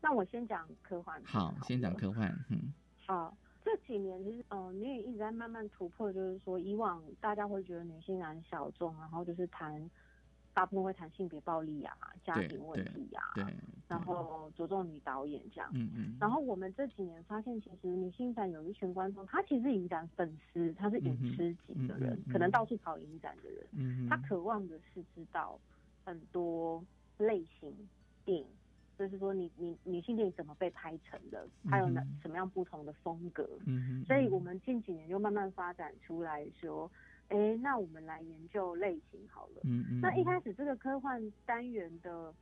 [0.00, 2.72] 那我先讲科幻片好，先讲科幻，嗯
[3.06, 9.90] 好，这几年其实呃，女影一直在慢慢突破，就是说以往大家会觉得女性很小众，然后就是谈
[10.54, 13.22] 大部分会谈性别暴力啊、家庭问题啊，
[13.88, 15.68] 然后着重女导演这样。
[15.74, 25.58] 嗯嗯，然后我们这几年发现，其实女性展有一群观众，他其实影展粉丝，他是影痴级的人，可能到处跑影展的人，嗯他渴望的是知道
[26.04, 26.82] 很多
[27.18, 27.72] 类型
[28.24, 28.46] 电影，
[28.96, 36.88] 就是说你你女性电影怎么被拍成的，它有哪什么样不同的风格，嗯哼，所以我们近几年就慢慢发展出来说，
[37.28, 39.60] 哎，那我们来研究类型好了。
[39.64, 42.32] 嗯嗯，那一开始这个科幻单元的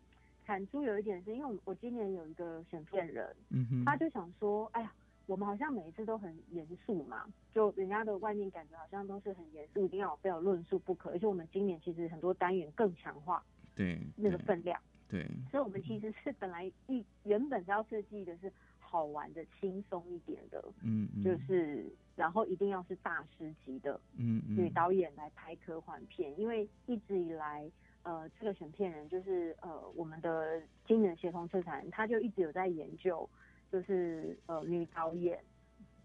[0.45, 4.93] 产出有一点是因为我我今年有一个选片人，嗯哼，他就想说，哎呀，
[5.27, 11.11] 我们好像每一次都很严肃嘛，就人家的外面感觉好像都是很严肃，一定要有非有论述不可。
[11.11, 13.43] 而且我们今年其实很多单元更强化
[13.75, 18.53] 对那个分量，对，所以我们其实是本来一原本是要设计的是
[18.93, 27.71] 好玩的、轻松一点的，嗯嗯，就是然后一定要是大师级的嗯嗯女导演来拍科幻片，因为一直以来。
[28.05, 33.31] 呃，这个选片人就是呃，我们的今年协同策展人，他就一直有在研究，
[33.71, 35.39] 就是呃女导演，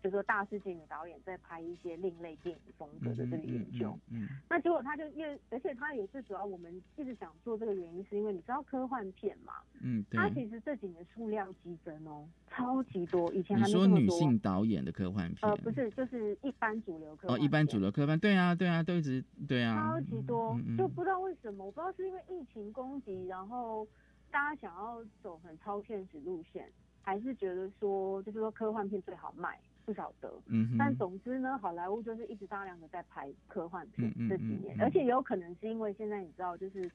[0.04, 3.98] 就说大师级女导演在拍一些另类电影风格的这个研究。
[4.12, 10.30] 嗯那结果他就因为，而且他也是主要我们一直想做这个原因，是因为你知道科幻片嘛，嗯，对它。
[10.30, 14.00] 其实这几年数量激增哦，超级多，以前你说还没这么多。
[14.00, 15.50] 女性导演的科幻片？
[15.50, 23.88] 呃，不是，就是一般主流科幻哦，一般主流科幻，对啊，对啊，都一直对啊，超级多，就不知道为什么，我不知道是因为疫情攻击，然后
[24.32, 26.70] 大家想要走很超现实路线，
[27.02, 30.30] 还是觉得说，就是说科幻片最好卖，不晓得。
[30.48, 36.92] 嗯但总之呢，好莱坞就是一直大量的在拍科幻片嗯嗯这几年，嗯嗯而且也有可能是因为现在你知道，就是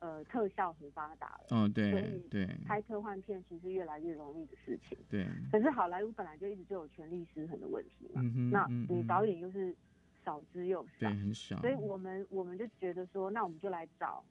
[0.00, 4.98] 呃特效很发达了，哦，所对以对拍科幻片其实越来越容易的事情。
[5.08, 9.74] 对，可是好莱坞本来就一直就有权力失衡的问题嘛，嗯哼那嗯嗯你导演又是
[10.22, 11.60] 少之又对，少，很少。
[11.60, 14.22] 所以我们我们就觉得说，那我们就来找，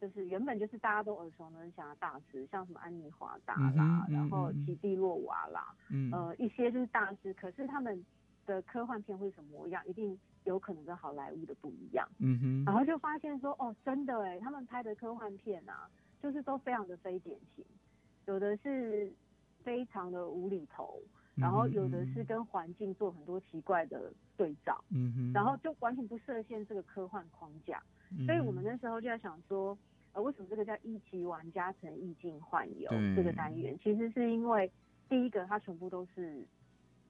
[0.00, 8.04] 就是原本就是大家都耳熟能详的大师，像什么安妮华达啦，然后奇蒂洛娃啦，嗯呃，一些就是大师，可是他们
[8.46, 12.08] 的科幻片会什么模样，一定有可能跟好莱坞的不一样。
[12.18, 15.90] 嗯哼，然后就发现说，哦，真的哎，他们拍的科幻片啊，
[16.22, 17.64] 就是都非常的非典型，
[18.26, 19.12] 有的是
[19.64, 21.00] 非常的无厘头，
[21.34, 27.82] 然后有的是跟环境做很多奇怪的对照，嗯哼，然后就完全不设限这个科幻框架。
[28.10, 29.76] 嗯所以我们那时候就在想说，
[30.12, 33.78] 呃，为什么这个叫一级玩家成意境幻游对这个单元？
[33.82, 34.70] 其实是因为
[35.08, 36.42] 第一个它全部都是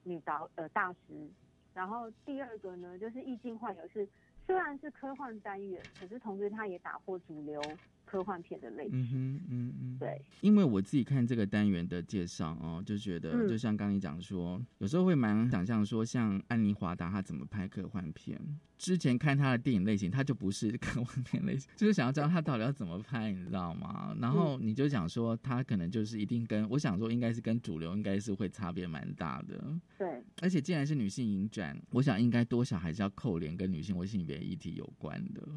[0.03, 1.29] 女导呃大师，
[1.73, 4.07] 然后第二个呢就是意境幻游是
[4.45, 7.61] 虽然是科幻单元，可是同时它也打破主流
[8.09, 8.99] 科幻片的类型。
[8.99, 18.39] 嗯哼，嗯嗯，对，因为我自己看这个单元的介绍哦，就觉得嗯就像刚你讲说，有时候会蛮想象说，像安妮华达她怎么拍科幻片。
[18.79, 24.15] 之前看她的电影类型，她就不是科幻片类型，就是想要知道她到底要怎么拍，你知道吗？
[24.19, 29.77] 然后你就想说，她可能就是一定跟我想说，应该是跟主流应该是会差别蛮大的。
[29.97, 35.47] 对，而且既然是女性影展，我想应该多少还是要扣连跟女性或性别议题有关的。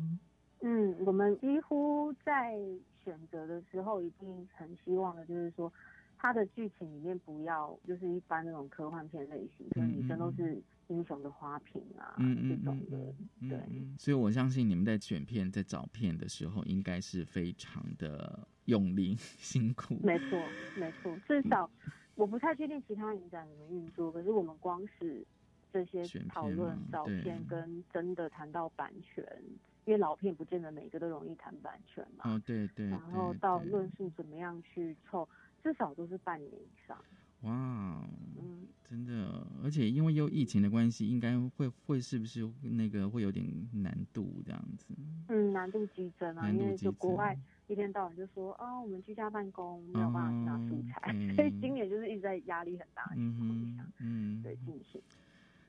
[0.62, 2.56] 嗯，我们几乎在
[3.02, 5.72] 选择的时候，一定很希望的就是说，
[6.16, 13.14] 它的剧情里面不要就是一般那种科幻片类型，就是女生都是英雄的花瓶啊、这种的。
[13.48, 19.98] 对，嗯所以我相信你们在选片、在找片的时候，应该是非常的用力、 辛苦。
[20.02, 20.40] 没错，
[20.76, 21.16] 没错。
[21.26, 21.68] 至少
[22.14, 25.26] 我不太确定其他影展怎么运作，可是我们光是
[25.72, 29.24] 这些讨论片嘛、对找片跟真的谈到版权，
[29.84, 32.24] 因为老片不见得每个都容易谈版权嘛。
[32.30, 35.28] 哦，对对然后到论述怎么样去凑，
[35.62, 36.96] 至少都是半年以上。
[37.42, 37.50] 哇，
[38.40, 44.94] 嗯，真的，而且因为又疫情的关系，应该会会是不是那个会有点难度这样子？
[45.26, 55.02] 嗯，难度激增啊，因为就国外一天到晚就说啊，我们居家办公没有办法拿素材，嗯所以今年就是一直在压力很大的情嗯况下，哼，嗯，对进行。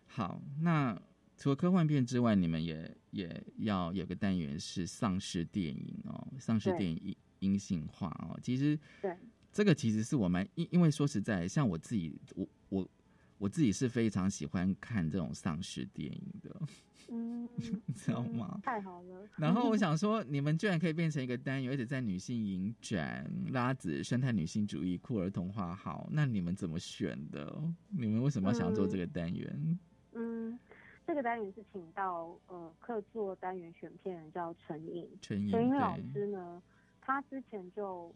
[0.06, 0.96] 好，那
[1.38, 7.16] 除了科幻片之外，你们也也要有个单元是丧尸电影哦，丧尸对电影阴
[7.52, 8.38] 阴性化哦。
[8.42, 9.16] 其实对，
[9.52, 12.90] 这个其实是我们因因为说实在，像我自己，我我
[13.38, 16.62] 我自己是非常喜欢看这种丧尸电影的，
[17.10, 17.48] 嗯，
[17.86, 18.60] 你知道吗？
[18.64, 19.30] 太好了。
[19.38, 27.62] 然后我想说，你们居然可以变成一个单元，而且在女性影展、拉子、生态女性主义、酷儿童话好，那你们怎么选的？
[27.90, 29.80] 你们为什么要想做这个单元？
[31.24, 36.04] 单元是请到呃客座单元选片人叫陈颖，陈颖老对。
[36.12, 36.62] 师呢，
[37.02, 38.14] 他之前就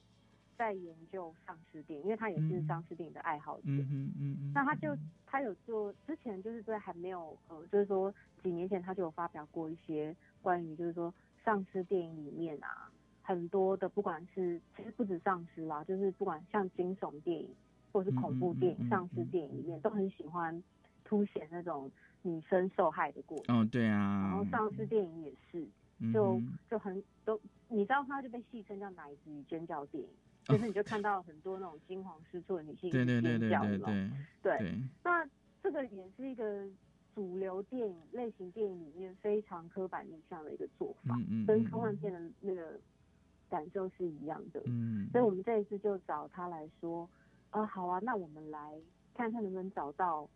[0.57, 3.63] 在研究丧尸电影，因为他也是丧尸电影的爱好者。
[3.65, 12.91] 嗯嗯嗯嗯，那他就他有做之前就是在还没有呃，就是说几年前他就有发表过一些关于就是说丧尸电影里面啊，
[13.21, 17.49] 很多的不管是其实不止丧尸啦，就是不管像惊悚电影
[17.91, 20.61] 或者是恐怖电影、丧尸电影里面都很喜欢
[21.07, 21.89] 凸显那种
[22.21, 23.57] 女生受害的过程。
[23.57, 25.65] 哦，对啊，然后上次电影也是，
[26.11, 27.39] 就嗯就很都，
[27.69, 30.09] 你知道它就被戏称叫奶子与尖叫电影，
[30.43, 35.25] 就是你就看到很多那种惊慌失措的女性对对对尖叫对对那种对对，那
[35.63, 36.67] 这个也是一个
[37.15, 42.79] 主流电影类型电影里面非常刻板印象的一个做法，嗯嗯嗯跟科幻片的那个
[43.49, 44.61] 感受是一样的。
[44.65, 45.07] 嗯。
[45.11, 47.09] 所以我们这一次就找他来说，
[47.49, 48.79] 啊，好啊，那我们来
[49.15, 50.29] 看看能不能找到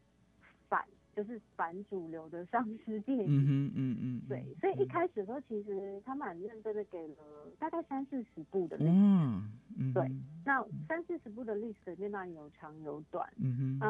[0.72, 0.82] 反，
[1.14, 3.26] 就是反主流的丧尸电影。
[3.28, 7.16] 嗯哼嗯嗯，对，所以一开始的时候，其实他蛮认真的给了
[7.60, 8.78] 大概三四十部的。
[8.78, 10.10] 哇，嗯对，
[10.46, 13.28] 那三四十部的 list 里面当然有长有短。
[13.36, 13.88] 嗯哼那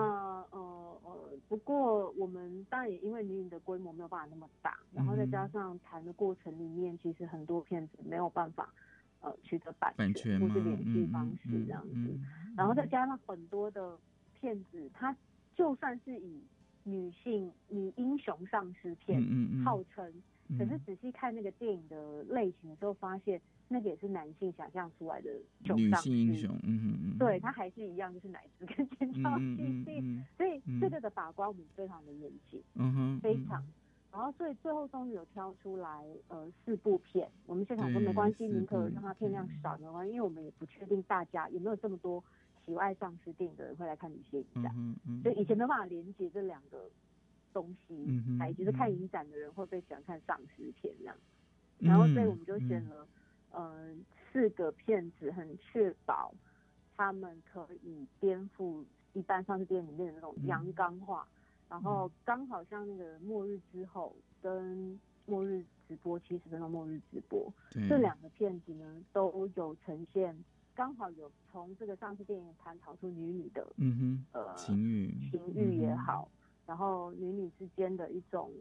[0.50, 8.74] 呃呃，不过我们当然也因为女影的规模没有办法那么大，然后再加嗯上谈的过程里面，其实很多片子没有办法
[9.22, 12.26] 呃取得版版权或是联系嗯方式嗯这样子，嗯
[12.58, 13.96] 然后再加上很多的
[14.34, 15.16] 片子，他
[15.56, 16.42] 就算是以
[16.84, 20.12] 女性女英雄丧尸片嗯号称，
[20.58, 25.30] 可是嗯仔细看那个电影的类型的时候，发现那个也是男性想象出来的
[25.66, 26.10] 雄女丧尸。
[26.10, 28.66] 性英雄，嗯哼嗯，对，他还是一样，就是奶子。
[28.66, 30.26] 跟尖叫嗯戏戏，嗯嗯。
[30.38, 33.64] 所以嗯这个的把关我们非常的严谨，嗯哼，非常。
[34.12, 42.22] 然后所以最后终于有挑出来呃四部片，我们现场说没关系，四宁可部让它片量少没关系，因为我们也不确定大家有没有这么多
[42.66, 46.90] 喜爱丧尸电影的人会来看女性影展，嗯嗯所以以前没办法连接这两个
[47.54, 51.16] 东西，嗯哼还就是看影展的人会不会喜欢看丧尸片这样，
[51.80, 53.08] 然后所以我们就选了，
[53.52, 53.96] 呃，
[54.32, 56.34] 四个片子，很确保
[56.96, 58.84] 他们可以颠覆
[59.14, 61.28] 一般丧尸电影里面的那种阳刚化，
[61.70, 67.52] 然后刚好像那个末日之后跟末日直播七十分钟末日直播。
[67.72, 67.90] 对。
[67.90, 70.38] 这两个片子呢都有呈现，
[70.74, 76.30] 刚好有从这个上次电影探讨出女女的嗯哼，呃情欲，情欲也好，
[76.66, 78.52] 然后女女之间的一种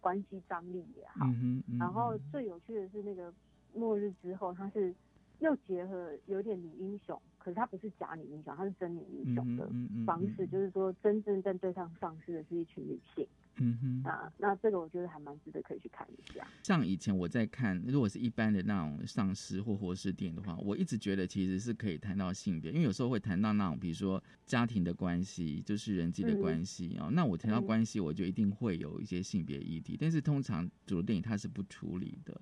[0.00, 3.32] 关系张力也好，嗯哼，嗯然后最有趣的是那个
[3.74, 4.94] 末日之后，它是
[5.40, 9.70] 又结合有点女英雄，可是它不是假女英雄，它是真女英雄的
[10.06, 13.26] 方式，就是说真正在对上丧尸的是一群女性。
[13.60, 14.02] 嗯哼。
[14.02, 16.46] 那那这个我觉得还蛮值得可以去看一下。
[16.62, 27.10] 像以前我在看，如果是一般的那种丧尸或活尸电影的话，我一直觉得其实是可以谈到性别，因为有时候会谈到那种，比如说家庭的关系，就是人际的关系哦。
[27.12, 32.40] 那我谈到嗯关系，我就一定会有一些性别议题，但是通常主流电影它是不处理的。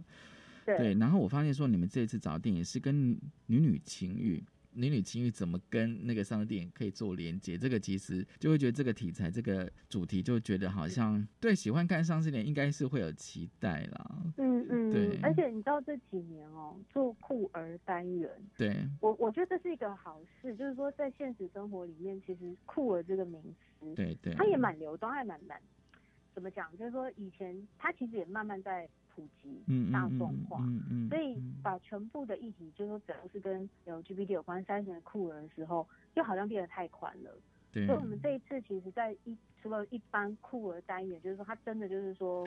[0.65, 4.45] 对然后我发现说，你们这一次找的电影是跟女女情欲。
[4.73, 7.57] 女女情欲怎么跟那个丧尸电影可以做连接？
[7.59, 14.23] 这个其实就会觉得这个题材、这个主题，就觉得好像对喜欢看丧尸电影应该是会有期待啦。
[14.37, 23.43] 嗯嗯，对而且你知道这几年哦，做酷儿单元，对，我我觉得这是一个好事，就是说在现实生活里面，其实酷儿这个名
[23.81, 25.61] 词，对对它也蛮流动，它也蛮蛮
[26.35, 26.71] 怎么讲？
[26.77, 28.89] 就是说以前它其实也慢慢在
[29.19, 37.31] 普及、嗯嗯大众化，嗯嗯，所以把全部的议题，就是说只要是跟 LGBT 有关、三层酷儿的时候，就好像变得太宽了。
[37.73, 42.47] 对所以我们这一次其实，在一除了一般酷儿单元，就是说它真的就是说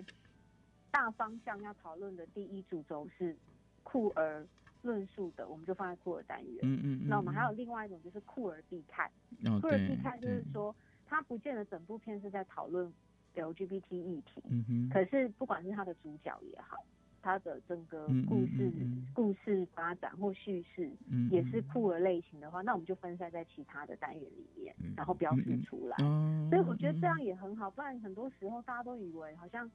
[0.90, 3.36] 大方向要讨论的第一主轴是
[3.84, 4.46] 酷儿
[4.82, 6.60] 论述的，我们就放在酷儿单元。
[6.64, 9.12] 嗯嗯嗯那我们还有另外一种就是酷儿必看，
[9.46, 10.74] 哦酷儿必看就是说，
[11.06, 12.92] 它不见得整部片是在讨论
[13.36, 14.90] LGBT 议题，嗯哼。
[14.90, 16.78] 可是不管是它的主角也好，
[17.22, 25.98] 它的整个故事、嗯嗯故事发展或叙事，嗯也是酷儿类型的话，那我们就分散在其他的单元里面，然后标示出来。
[26.06, 29.70] 哦所以我觉得这样也很好，不然很多时候大家都以为好像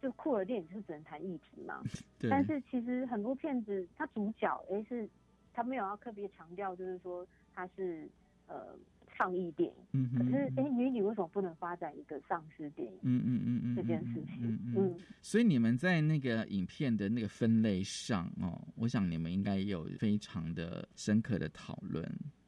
[0.00, 1.82] 就酷儿电影就是只能谈议题嘛，
[2.30, 5.08] 但是其实很多片子它主角诶是
[5.52, 8.08] 他没有要特别强调，就是说他是
[8.46, 8.74] 呃
[9.16, 12.98] 上亿电影，嗯可是诶女女为什么不能发展一个丧尸电影？
[13.02, 14.74] 嗯嗯嗯嗯这件事情，嗯嗯。
[14.76, 14.96] 嗯。
[15.20, 22.04] 所以你们在那个影片的那个分类上哦，我想你们应该也有非常的深刻的讨论，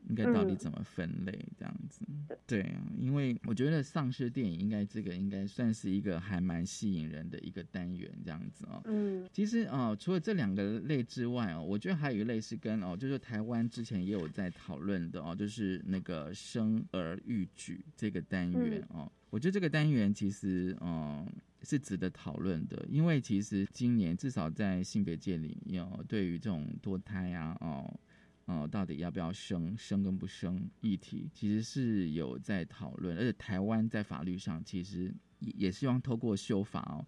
[0.08, 2.00] 应该到底嗯怎么分类这样子。
[2.46, 8.82] 对啊，因为我觉得丧尸电影应该这个应该算是一个还蛮吸引人的一个单元这样子哦。
[8.84, 19.10] 嗯其实哦，除了这两个类之外哦，我觉得还有一类是跟哦，就是台湾之前也有在讨论的哦，就是那个生儿育举这个单元哦。
[19.30, 21.26] 我觉得这个单元其实嗯
[21.62, 27.98] 是值得讨论的，因为其实今年至少在性别界里面哦，对于这种多胎啊哦。
[28.46, 37.06] 哦，到底要不要生，生跟不生议题，其实是有在讨论，而且台湾在法律上其实也也希望透过修法哦，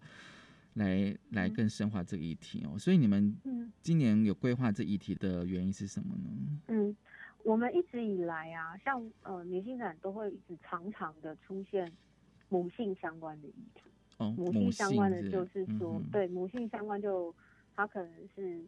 [0.73, 2.77] 来来更深化这个议题哦。
[2.77, 6.59] 所以你们嗯今年有规划这议题的原因是什么呢？
[6.69, 6.95] 嗯，
[7.43, 11.91] 我们一直以来啊，像呃女性展都会一直常常的出现
[12.49, 13.81] 母性相关的议题。
[14.17, 17.33] 哦，母性相关的就是嗯说，哼对母性相关就
[17.75, 18.65] 它可能是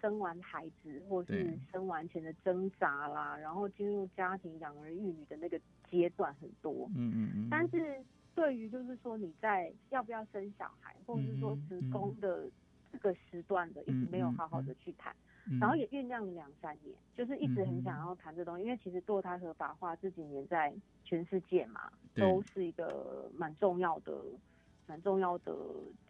[0.00, 6.88] 生完孩子，或是生完前的挣扎啦，然后进入家庭养儿育女的那个阶段很多。
[6.96, 8.02] 嗯嗯嗯，但是
[8.34, 12.48] 对于就是说你在要不要生小孩，或者是说嗯子宫的
[12.92, 15.14] 这个时段的，一直没有好好的去谈，
[15.50, 20.72] 嗯然后也酝酿了两三年，就是一直很想要谈这东西，因为其实堕胎合法化这几年在
[21.04, 24.16] 全世界嘛，都是一个蛮重要的、
[24.86, 25.54] 蛮重要的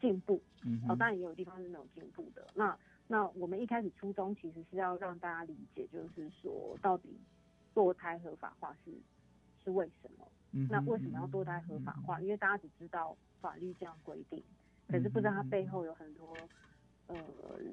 [0.00, 0.40] 进步。
[0.62, 2.46] 嗯哦，当然也有地方是没有进步的。
[2.54, 2.76] 那
[3.10, 7.08] 那我们一开始初衷其实是要让大家理解，就是说到底
[7.74, 8.92] 堕胎合法化是
[9.64, 10.24] 是为什么？
[10.52, 12.20] 嗯那为什么要堕胎合法化？
[12.20, 14.40] 因为大家只知道法律这样规定，
[14.86, 16.36] 可是不知道它背后有很多
[17.08, 17.16] 呃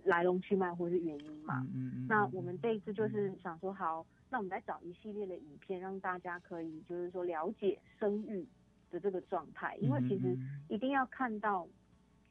[0.06, 1.66] 来龙去脉或是原因嘛。
[1.74, 8.44] 嗯嗯那我们这一次就是想说，好，那我们来找一系列的影片，让大家可以就是说了解生育
[8.90, 10.36] 的这个状态，因为其实
[10.68, 11.68] 一定要看到，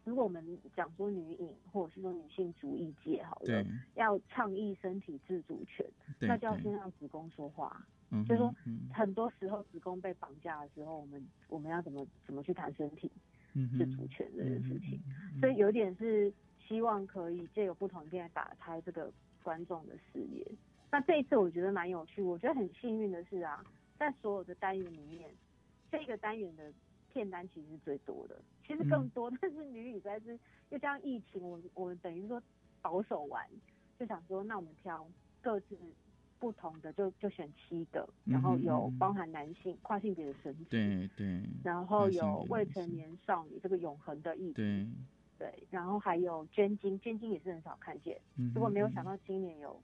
[0.06, 0.42] 如果我们
[0.74, 3.64] 讲说女影或者是说女性主义界好了，
[3.96, 5.84] 要倡议身体自主权，
[6.20, 7.84] 那就要先让子宫说话。
[8.10, 8.54] 嗯就是说
[8.94, 13.10] 很多时候子宫被绑架的时候，我们我们要怎么怎么去谈身体
[13.76, 15.00] 自主权这件事情，
[15.40, 16.32] 所以有点是
[16.68, 20.46] 希望可以借由不同的片来打开这个观众的视野。
[20.88, 23.64] 那这一次我觉得蛮有趣，我觉得很幸运的是啊，
[23.98, 25.28] 在所有的单元里面，
[25.90, 26.72] 这个单元的
[27.16, 28.36] 片单其实是最多的，
[28.66, 30.38] 其实更多， 但是女语在是
[30.68, 32.42] 又加上疫情，我们我们等于说
[32.82, 33.42] 保守完，
[33.98, 35.08] 就想说那我们挑
[35.40, 35.76] 各自
[36.38, 44.86] 不同的，就就选七个，然后有包含男性跨性别的身体，对对，然后有未成年少女这个永恒的议题，对。
[45.38, 49.78] 对，然后还有捐精，捐精也是很少看见，嗯如果没有想到今年有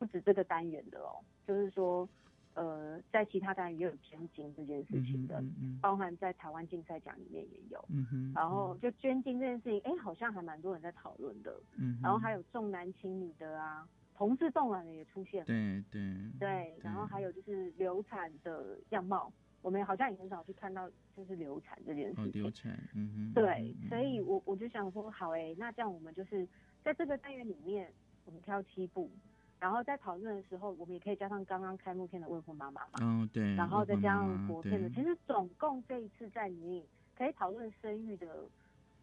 [0.00, 2.08] 不止这个单元的哦，就是说，
[2.56, 5.44] 呃，在其他单元也有捐精这件事情的，
[5.82, 16.00] 包含在台湾竞赛奖里面也有，嗯哼，然后就捐精这件事情，哎，好像还蛮多人在讨论的，嗯，然后还有重男轻女的啊，同志动卵的也出现了，对对
[16.40, 19.30] 对，然后还有就是流产的样貌，
[19.60, 26.48] 我们好像也很少去看到就是流产这件事哦，情，流产，嗯哼，对，所以我我就想说，好哎、那这样我们就是
[26.82, 27.92] 在这个单元里面，
[28.24, 29.10] 我们挑七部，
[29.58, 36.84] 然后在讨论的时候，我们也可以加上刚刚开幕片的未婚妈妈嘛，哦对，然后再加上国片的，对其实总共这一次在里面
[37.16, 38.44] 可以讨论生育的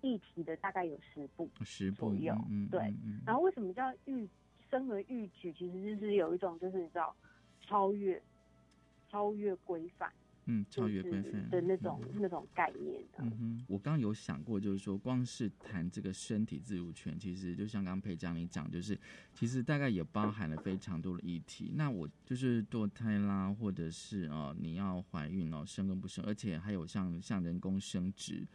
[0.02, 2.80] 议题的大概有十部十部左右，嗯，对。
[3.04, 4.28] 嗯然后为什么叫育
[4.70, 5.52] 生而育举？
[5.54, 7.16] 其实就是有一种就是你知道
[7.62, 8.22] 超越
[9.10, 10.12] 超越规范，
[10.46, 13.20] 嗯，超越就是规范的那种、那种概念的。
[13.20, 18.98] 嗯哼，我刚刚有想过，就是说，光是谈这个身体自主权，其实就像刚刚裴江你讲，就是
[19.34, 21.72] 其实大概也包含了非常多的议题。
[21.76, 28.46] 那我就是堕胎啦，或者是哦，你要怀孕哦，生跟不生，而且还有像像人工生殖。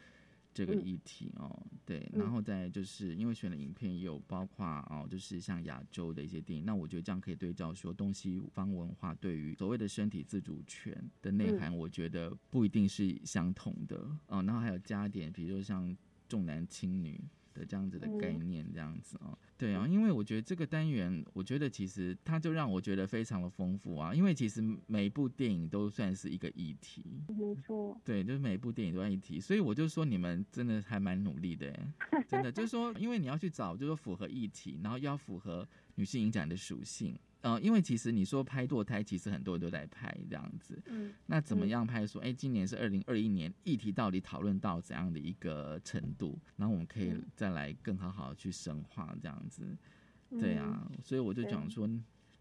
[0.59, 0.84] 这个嗯。
[0.84, 2.18] 议题哦，对，嗯。
[2.18, 10.92] 然后再就是因为选的影片也有包括哦，就是像亚洲的一些电影，那我觉得这样可以对照说东西方文化对于所谓的身体自主权
[11.22, 13.96] 的内涵，我觉得不一定是相同的。
[14.26, 14.42] 哦。
[14.42, 15.96] 然后还有加点，比如说像
[16.28, 17.20] 重男轻女
[17.59, 19.36] 的这样子的概念，这样子哦。
[19.59, 27.04] 对啊，因为我觉得这个单元，我觉得其实它就让我觉得非常的丰富啊，因为其实每一部电影都算是一个议题。
[27.28, 47.24] 没错，对，就是每一部电影都在议题，所以我就说你们真的还蛮努力的哎，真的就是说，因为你要去找，就是说符合议题，然后要符合女性影展的属性，呃，因为其实你说拍堕胎，其实很多人都在拍这样子，嗯，那怎么样拍说，哎、今年是二零二一年，议题到底讨论到怎样的一个程度，然后我们可以嗯。
[47.36, 49.62] 再来更好好的去深化这样子，
[50.30, 51.68] 对啊，所以我就讲。
[51.70, 51.89] 说，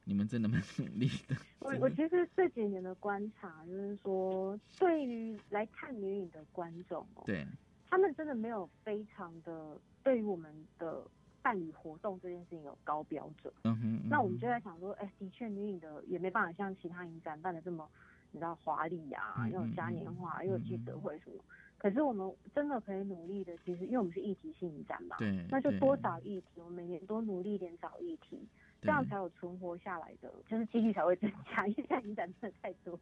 [0.05, 7.45] 你们真的蛮努力的， 我我其实这几年的观察就是说，对于来看女影的观众哦，对，
[7.89, 11.05] 他们真的没有非常的对于我们的
[11.47, 13.53] 伴侣活动这件事情有高标准。
[13.63, 17.87] 嗯哼，那我们就在想说，哎，的确女影的也没办法像其他影展办的这么，
[18.31, 21.41] 你知道华丽呀、嗯又有嘉年华，又有记者会什么。
[21.77, 28.45] 可是我们真的可以努力的，其实因为我们是议题性影展嘛，对对那就多找议题，我们每年多努力一点找议题，
[28.81, 31.65] 这样才有存活下来的，就是几率才会增加。
[31.65, 32.99] 因为现在影展真的太多，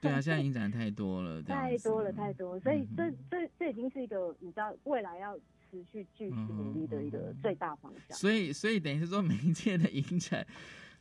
[0.00, 2.84] 对啊，现在影展太多了，太多了，太多了，所以
[3.30, 5.38] 这这已经是一个你知道未来要
[5.84, 8.16] 持续继续努力的一个最大方向。
[8.16, 10.46] 所以，所以等于是说，每一届的影展，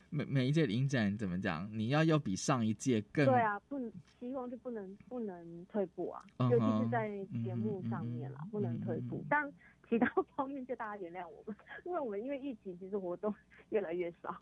[0.10, 1.70] 每每一届的影展怎么讲？
[1.72, 9.24] 你要要比上一届更对啊，不能希望就不能不能退步啊，嗯尤其是在节目上面啦，不能退步。
[9.30, 9.52] 但
[9.90, 11.56] 其他 方面就大家原谅我们，
[11.86, 13.34] 因为我们因为疫情，其实活动
[13.70, 14.36] 越来越少，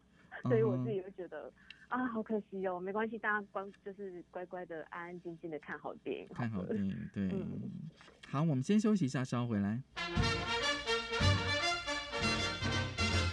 [0.44, 1.52] 所以我自己会觉得
[1.90, 2.80] 啊，好可惜哦。
[2.80, 6.28] 没关系，大家关就是乖乖的、安安静静的看好电影。
[6.34, 7.30] 看好电影，对。
[7.34, 7.60] 嗯
[8.33, 9.81] 好，我们先休息一下，稍后回来。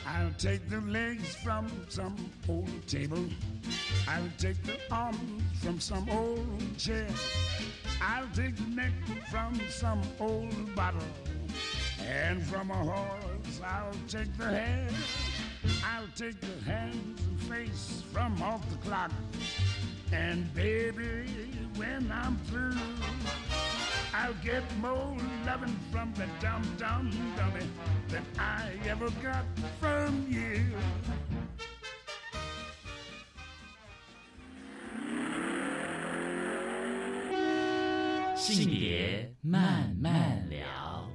[0.06, 2.16] I'll take the legs from some
[2.48, 3.30] old table.
[4.08, 5.18] I'll take the arms
[5.62, 7.08] from some old chair.
[8.02, 8.94] I'll take the neck
[9.30, 11.02] from some old bottle.
[12.00, 14.94] And from a horse, I'll take the head.
[15.84, 19.12] I'll take the hands and face from off the clock.
[20.12, 21.26] And baby,
[21.76, 22.78] when I'm through,
[24.14, 25.16] I'll get more
[25.46, 27.68] loving from the dum dum dummy
[28.10, 29.46] than I ever got
[29.80, 30.62] from you.
[38.36, 41.09] 性别慢慢聊。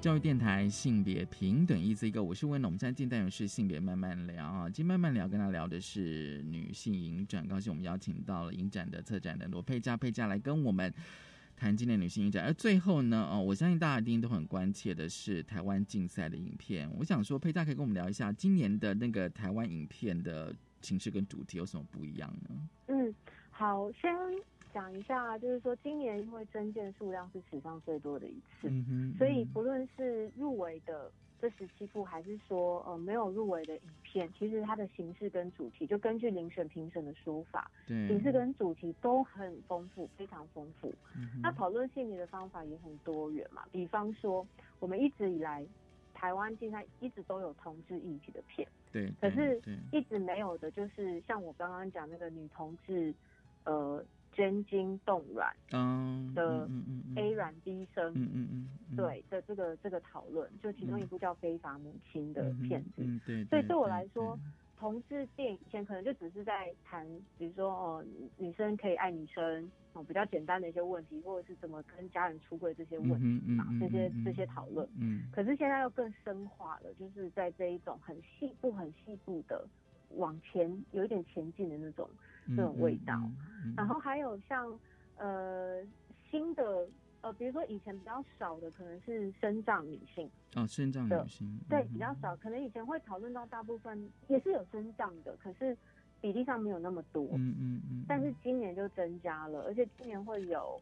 [0.00, 2.70] 教育电台性别平等一字一个，我是温龙。
[2.70, 10.90] 我们现在进单元是性别慢慢聊啊，今天慢慢聊跟他聊的是女性影展，高兴我们邀请到了影展的策展人罗佩佳，佩佳来跟我们
[11.54, 12.46] 谈今年女性影展。
[12.46, 16.90] 而最后呢，哦，我相信大家一定都很关切的是台湾竞赛的影片。
[16.96, 22.68] 我想说，佩佳可以跟我们聊一下今年的那个台湾影片的形式跟主题有什么不一样呢？
[22.86, 23.14] 嗯，
[23.50, 24.10] 好，先
[24.72, 31.10] 讲一下，就是说今年因为增件数量是史上最多的一次，嗯嗯所以不论是入围的
[31.40, 40.92] 这十七部，还是说呃没有入围的影片，其实它的形式跟主题，就根据遴选评审的说法，对形式跟主题都很丰富，非常丰富。
[41.16, 44.46] 嗯那讨论性别的方法也很多元嘛，比方说
[44.78, 45.66] 我们一直以来
[46.14, 49.60] 台湾竞赛一直都有同志议题的片，对，可是
[49.90, 53.14] 一直没有的就是像我刚刚讲那个女同志，
[53.64, 54.04] 呃，
[54.40, 56.66] 捐精冻卵嗯的
[57.14, 63.02] A 卵 B 生，嗯嗯嗯嗯对的这个这个讨论，就其中一部叫《非法母亲》的片子。
[63.04, 64.38] 嗯对，所以对我对来说，
[64.78, 68.04] 同志电影以前可能就只是在谈，比如说哦，
[68.38, 74.88] 女生可以爱女生，哦，比较简单的一些问题，或者是怎么跟家人出柜这些问题嘛，嗯哼嗯这些这些讨论。
[74.98, 79.68] 嗯可是现在又更深化了，就是在这一种很细部、很细部的
[80.16, 82.08] 往前有一点前进的那种
[82.46, 83.20] 嗯这种味道。
[83.76, 84.66] 然后还有像
[85.16, 85.82] 呃
[86.30, 86.88] 新的
[87.20, 95.76] 呃，比如说以前比较少的可能是生长女性，哦，身障的女性，对嗯比较少，可能以前会讨论到大部分也是有生长的，可是
[96.20, 97.28] 比例上没有那么多。
[97.34, 100.80] 嗯嗯嗯，但是今年就增加了，而且今年会有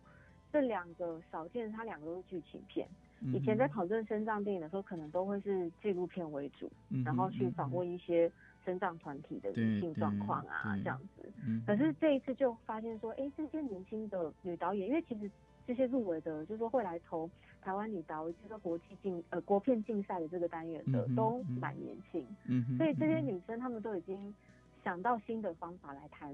[0.52, 2.86] 这两个少见，它两个都是剧情片。
[3.20, 8.30] 嗯以前在讨论生障电影的时候，可能都会是纪录片为主，嗯然后去访问一些
[8.68, 11.32] 生障团体的女性状况啊，对这样子。
[11.46, 15.30] 嗯可是这一次就发现说，哎，这些年轻的女导演，因为其实
[15.66, 17.30] 这些入围的，就是说会来投
[17.62, 22.26] 台湾女导，就是说国际竞呃国片竞赛的这个单元的，嗯都嗯蛮年轻。
[22.44, 24.34] 嗯所以这些女生她们都已经
[24.84, 26.30] 想到新的方法来谈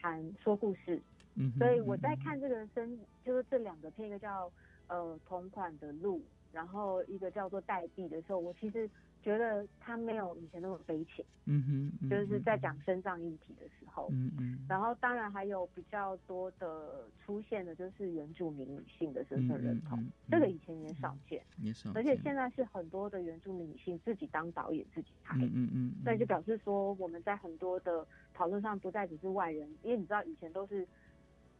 [0.00, 1.00] 谈说故事。
[1.36, 4.50] 嗯所以我在看这个生，就是这两个片，一个叫
[4.88, 6.20] 呃同款的路，
[6.52, 8.90] 然后一个叫做代币的时候，我其实
[9.26, 14.08] 觉得它没有以前那么悲情，嗯哼嗯就是在讲身障议题的时候。
[14.12, 19.98] 嗯嗯然后当然还有比较多的出现的就是原住民女性的身份认同，
[20.30, 30.86] 这个以前也少见，也少而且见现在是很多的原住民女性自己当导演自己拍，嗯嗯嗯所以就表示说我们在很多的讨论上不再只是外人，因为你知道以前都是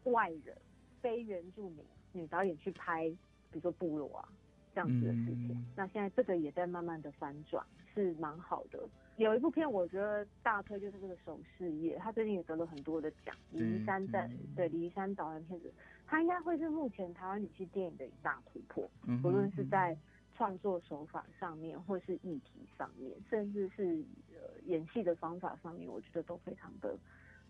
[0.04, 0.56] 外人
[1.00, 3.08] 非原住民女导演去拍，
[3.50, 4.28] 比如说部落啊
[4.76, 7.64] 这样子的事情，嗯那现在这个也在慢慢的反转，
[7.94, 8.78] 是蛮好的。
[9.16, 15.72] 有一部片我觉得大推就是这个手事业，他最近也得了很多的奖，李对怡山在对李怡山导演片子，
[16.06, 19.96] 他应该会是目前台湾女性电影的一大突破，嗯哼不论是在
[20.34, 24.04] 创作手法上面，或是议题上面，甚至是
[24.34, 26.94] 呃演戏的方法上面，我觉得都非常的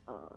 [0.05, 0.31] 呃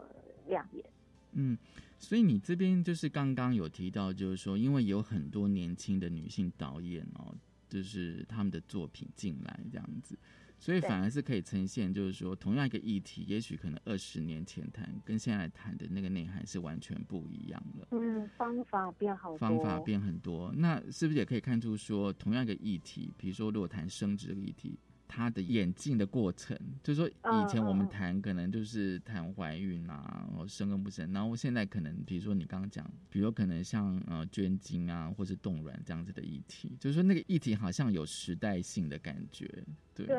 [0.48, 0.84] 亮眼。
[1.32, 1.56] 嗯，
[1.98, 7.34] 所以你这边就是刚刚有提到，就是说，因为有很多年轻的女性导演哦，
[7.68, 10.18] 就是他们的作品进来这样子，
[10.58, 17.86] 所以反而是可以呈现，就是说，同样一个议题，也许可能二十年前谈跟现在谈的那个内涵是完全不一样的。
[17.92, 24.76] 嗯，方法变好多，方法变很多，那是不是也可以看出说，同样一个议题，比如说如果谈生殖这个议题，
[25.10, 39.46] 它的演进的过程，就是说以前我们谈可能就是谈怀孕啊，然后生跟不生，然后现在可能比如说你刚刚讲，比如说可能像呃捐精啊，或是冻卵这样子的议题，就是说那个议题好像有时代性的感觉，
[39.94, 40.16] 对对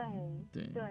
[0.51, 0.67] 对。
[0.73, 0.83] 对，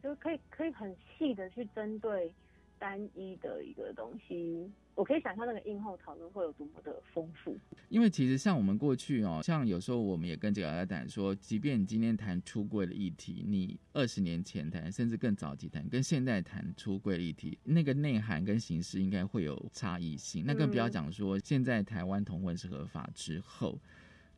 [0.00, 2.32] 就可以可以很细的去针对
[2.78, 7.56] 单一的一个东西，我可以想象那个映后讨论会有多么的丰富。
[7.88, 20.44] 因为其实像我们过去哦，像有时候我们也跟这个来谈说，即便你今天谈出柜的议题，你二十年前谈，甚至更早期谈，跟现在谈出柜的议题，那个内涵跟形式应该会有差异性。
[20.46, 23.78] 那更不要讲说，现在台湾同婚是合法之后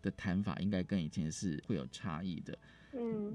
[0.00, 2.56] 的谈法，应该跟以前是会有差异的。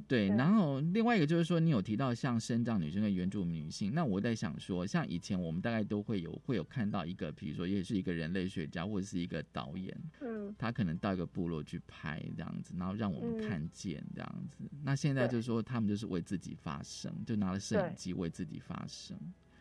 [0.08, 13.48] 对，然后另外一个就是说，你有提到像生长女生跟原住民女性，那我在想说，像以前我们大概都会有会有看到一个，比如说也是一个人类学家或者是一个导演，嗯，他可能到一个部落去拍这样子，然后让我们嗯。
[13.48, 14.64] 看见这样子。
[14.84, 19.18] 那现在就是说，他们就是为自己发声，就拿了摄影机为自己发声。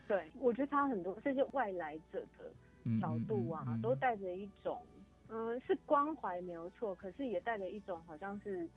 [0.07, 2.51] 对，我觉得他很多这些外来者的
[2.83, 3.81] 嗯角度啊，嗯嗯嗯。
[3.81, 4.81] 都带着一种，
[5.29, 8.67] 嗯、是关怀没有错，可是也带着一种好像是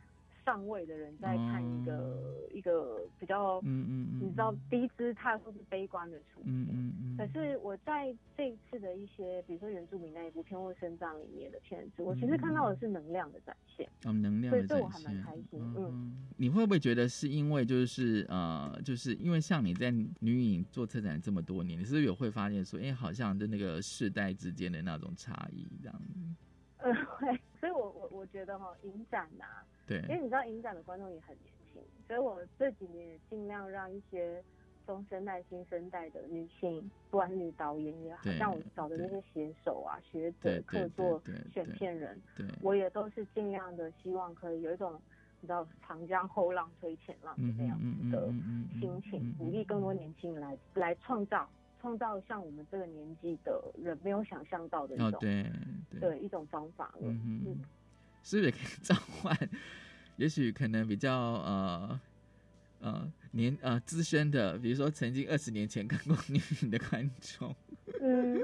[0.48, 6.46] 上位的人在看一个、一个比较，哦嗯嗯嗯你知道低姿态或是悲观的处境。
[6.46, 13.86] 嗯嗯嗯可是我在这一次的一些，比如说原住民那一部片或生长里面的片子，我其嗯实看到的是能量的展现。
[14.04, 15.22] 哦，能量的展所以这我还蛮现。
[15.22, 26.20] 开心，嗯，你会不会觉得是因为就是呃，就是因为像你在女影做策展这么多年，你是不是有会发现说，哎、好像就那个世代之间的那种差异这样子？
[26.78, 29.44] 呃，会，所以我我我觉得哈，影展呐、
[29.88, 34.40] 对因为你知道影展的观众也很年轻，所以我这几年也尽量让一些
[34.86, 41.20] 中生代、新生代的女性，不管是女导演也好，像我找的那些写手啊、学者、客座
[41.52, 45.00] 选片人，对我也都是尽量的希望可以有一种
[45.40, 48.28] 你知道长江后浪推前浪的嗯那样子的
[48.80, 51.48] 心情，鼓励更多年轻人来来创造。
[51.80, 55.46] 创造像我们这个年纪的人没有想象到的一种，哦对
[55.88, 57.02] 对对一种方法了。
[57.02, 57.56] 嗯嗯，
[58.22, 59.36] 是不是也可以召唤？
[60.16, 62.00] 也许可能比较呃
[62.80, 67.54] 呃年呃资深的，比如说曾经二十年前看过女影的观众，
[68.00, 68.36] 嗯，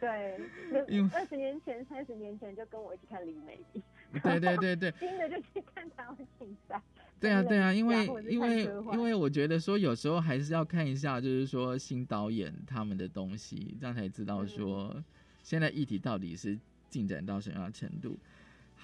[0.00, 0.40] 对，
[0.88, 3.82] 因为二十年前、三十年前就跟我一起看李美丽，
[4.22, 6.82] 对对对对 新的就去看台湾竞赛。
[7.20, 15.02] 对啊，对啊，因为因为因为我觉得说有时候还是要看一下，就是说新导演他们的东西，这样才知道说
[15.44, 16.58] 现在议题到底是
[16.90, 18.18] 进展到什么样的程度。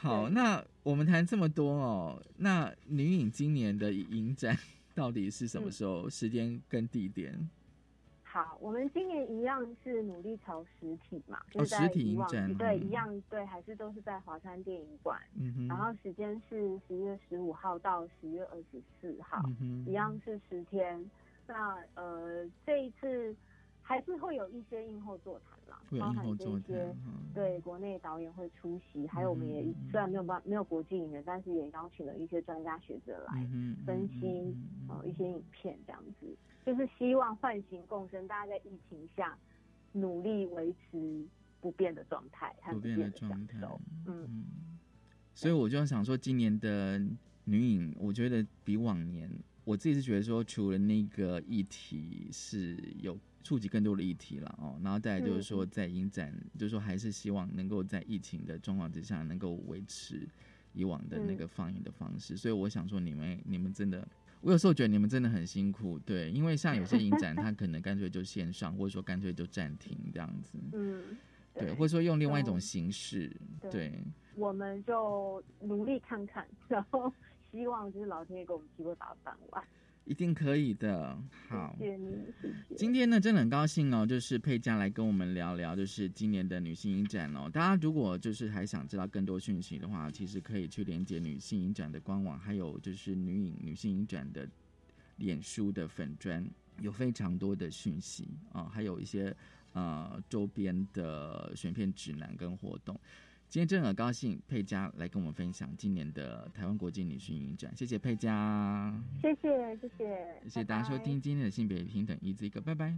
[0.01, 4.57] 好，那我们谈这么多哦，那女影今年的影展
[4.95, 6.09] 到底是什么时候？
[6.09, 7.51] 时间跟地点？
[8.23, 20.99] 好，我们今年一样是努力朝实体嘛，哦就是在实体影展对，嗯一样对，还是都是在华山电影馆，嗯哼，然后时间是十月十五号到十月二十四号，嗯哼一样是十天。
[21.47, 23.35] 那呃，这一次
[23.83, 27.31] 还是会有一些映后座谈啦，包含这些嗯。
[27.33, 33.47] 对国内导演会出席，还有我们也嗯虽然没有办没有国际影人，但是也邀请了一些专家学者来
[33.87, 34.53] 分析
[34.89, 39.39] 呃一些影片这样子，就是希望唤醒共生，大家在疫情下
[39.93, 41.25] 努力维持
[41.61, 43.59] 不变的状态不不变的状态。
[44.07, 44.45] 嗯，
[45.33, 46.99] 所以我就想说，今年的
[47.45, 49.31] 女影，我觉得比往年，
[49.65, 60.29] 我自己是觉得说，除了那个议题是有触及更多的议题了哦，然后再来就是说，在影展，就是说还是希望能够在疫情的状况之下，能够维持
[60.73, 62.37] 以往的那个放映的方式。
[62.37, 64.07] 所以我想说，你们你们真的。
[64.43, 71.15] 我有时候觉得你们真的很辛苦，对，因为像有些影展， 它可能干脆就线上，或者说干脆就暂停这样子，嗯，
[71.53, 73.31] 对，或者说用另外一种嗯形式，
[73.61, 74.05] 对对，
[74.37, 77.13] 我们就努力看看，然后
[77.51, 79.63] 希望就是老天爷给我们机会把它办完。
[80.05, 81.17] 一定可以的。
[81.49, 82.75] 好，谢谢你，谢谢。
[82.77, 87.49] 今天呢，真的很高兴哦，就是佩佳来跟我们聊聊，就是今年的女性影展哦。
[87.53, 94.49] 大家如果就是还想知道更多讯息的话，其实可以去连接女性影展的官网，还有就是女影女性影展的
[95.17, 96.45] 脸书的粉砖，
[96.81, 99.35] 有非常多的讯息啊、还有一些
[99.75, 102.99] 呃周边的选片指南跟活动。
[103.51, 108.95] 今天真的很高兴佩佳来跟我们分享今年的台湾国际女性影展，谢谢佩佳。
[109.21, 112.97] 谢谢，谢谢，谢谢大家收听今天的性别平等一字一个，拜拜。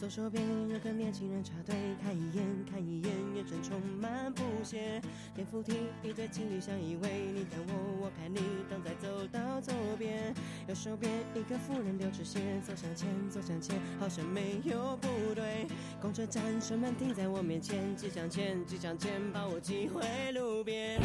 [0.00, 4.98] 左手边有个年轻人插队，看一眼看一眼，眼神充满不屑。
[5.34, 8.40] 电扶梯一对情侣相依偎，你看我我看你，
[8.70, 10.34] 等在走到左边。
[10.66, 15.66] 右手边一个妇人丢纸鞋，走向前走向前，好像没有不对。
[16.00, 20.98] 公车站车门停在我面前，挤向前挤向前，把我挤回路边。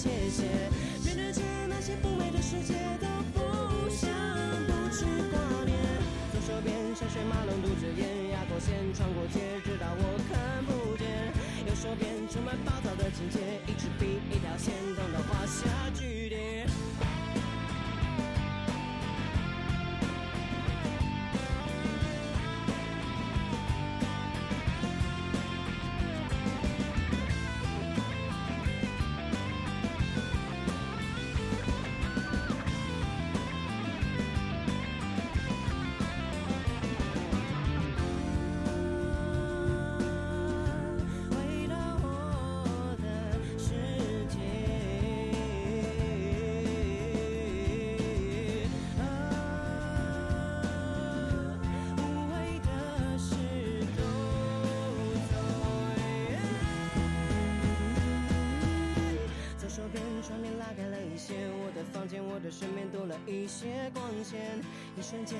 [0.00, 0.44] 谢谢，
[1.04, 2.72] 面对着那些不美的世界
[62.50, 64.40] 身边多了一些光线，
[64.98, 65.38] 一瞬间。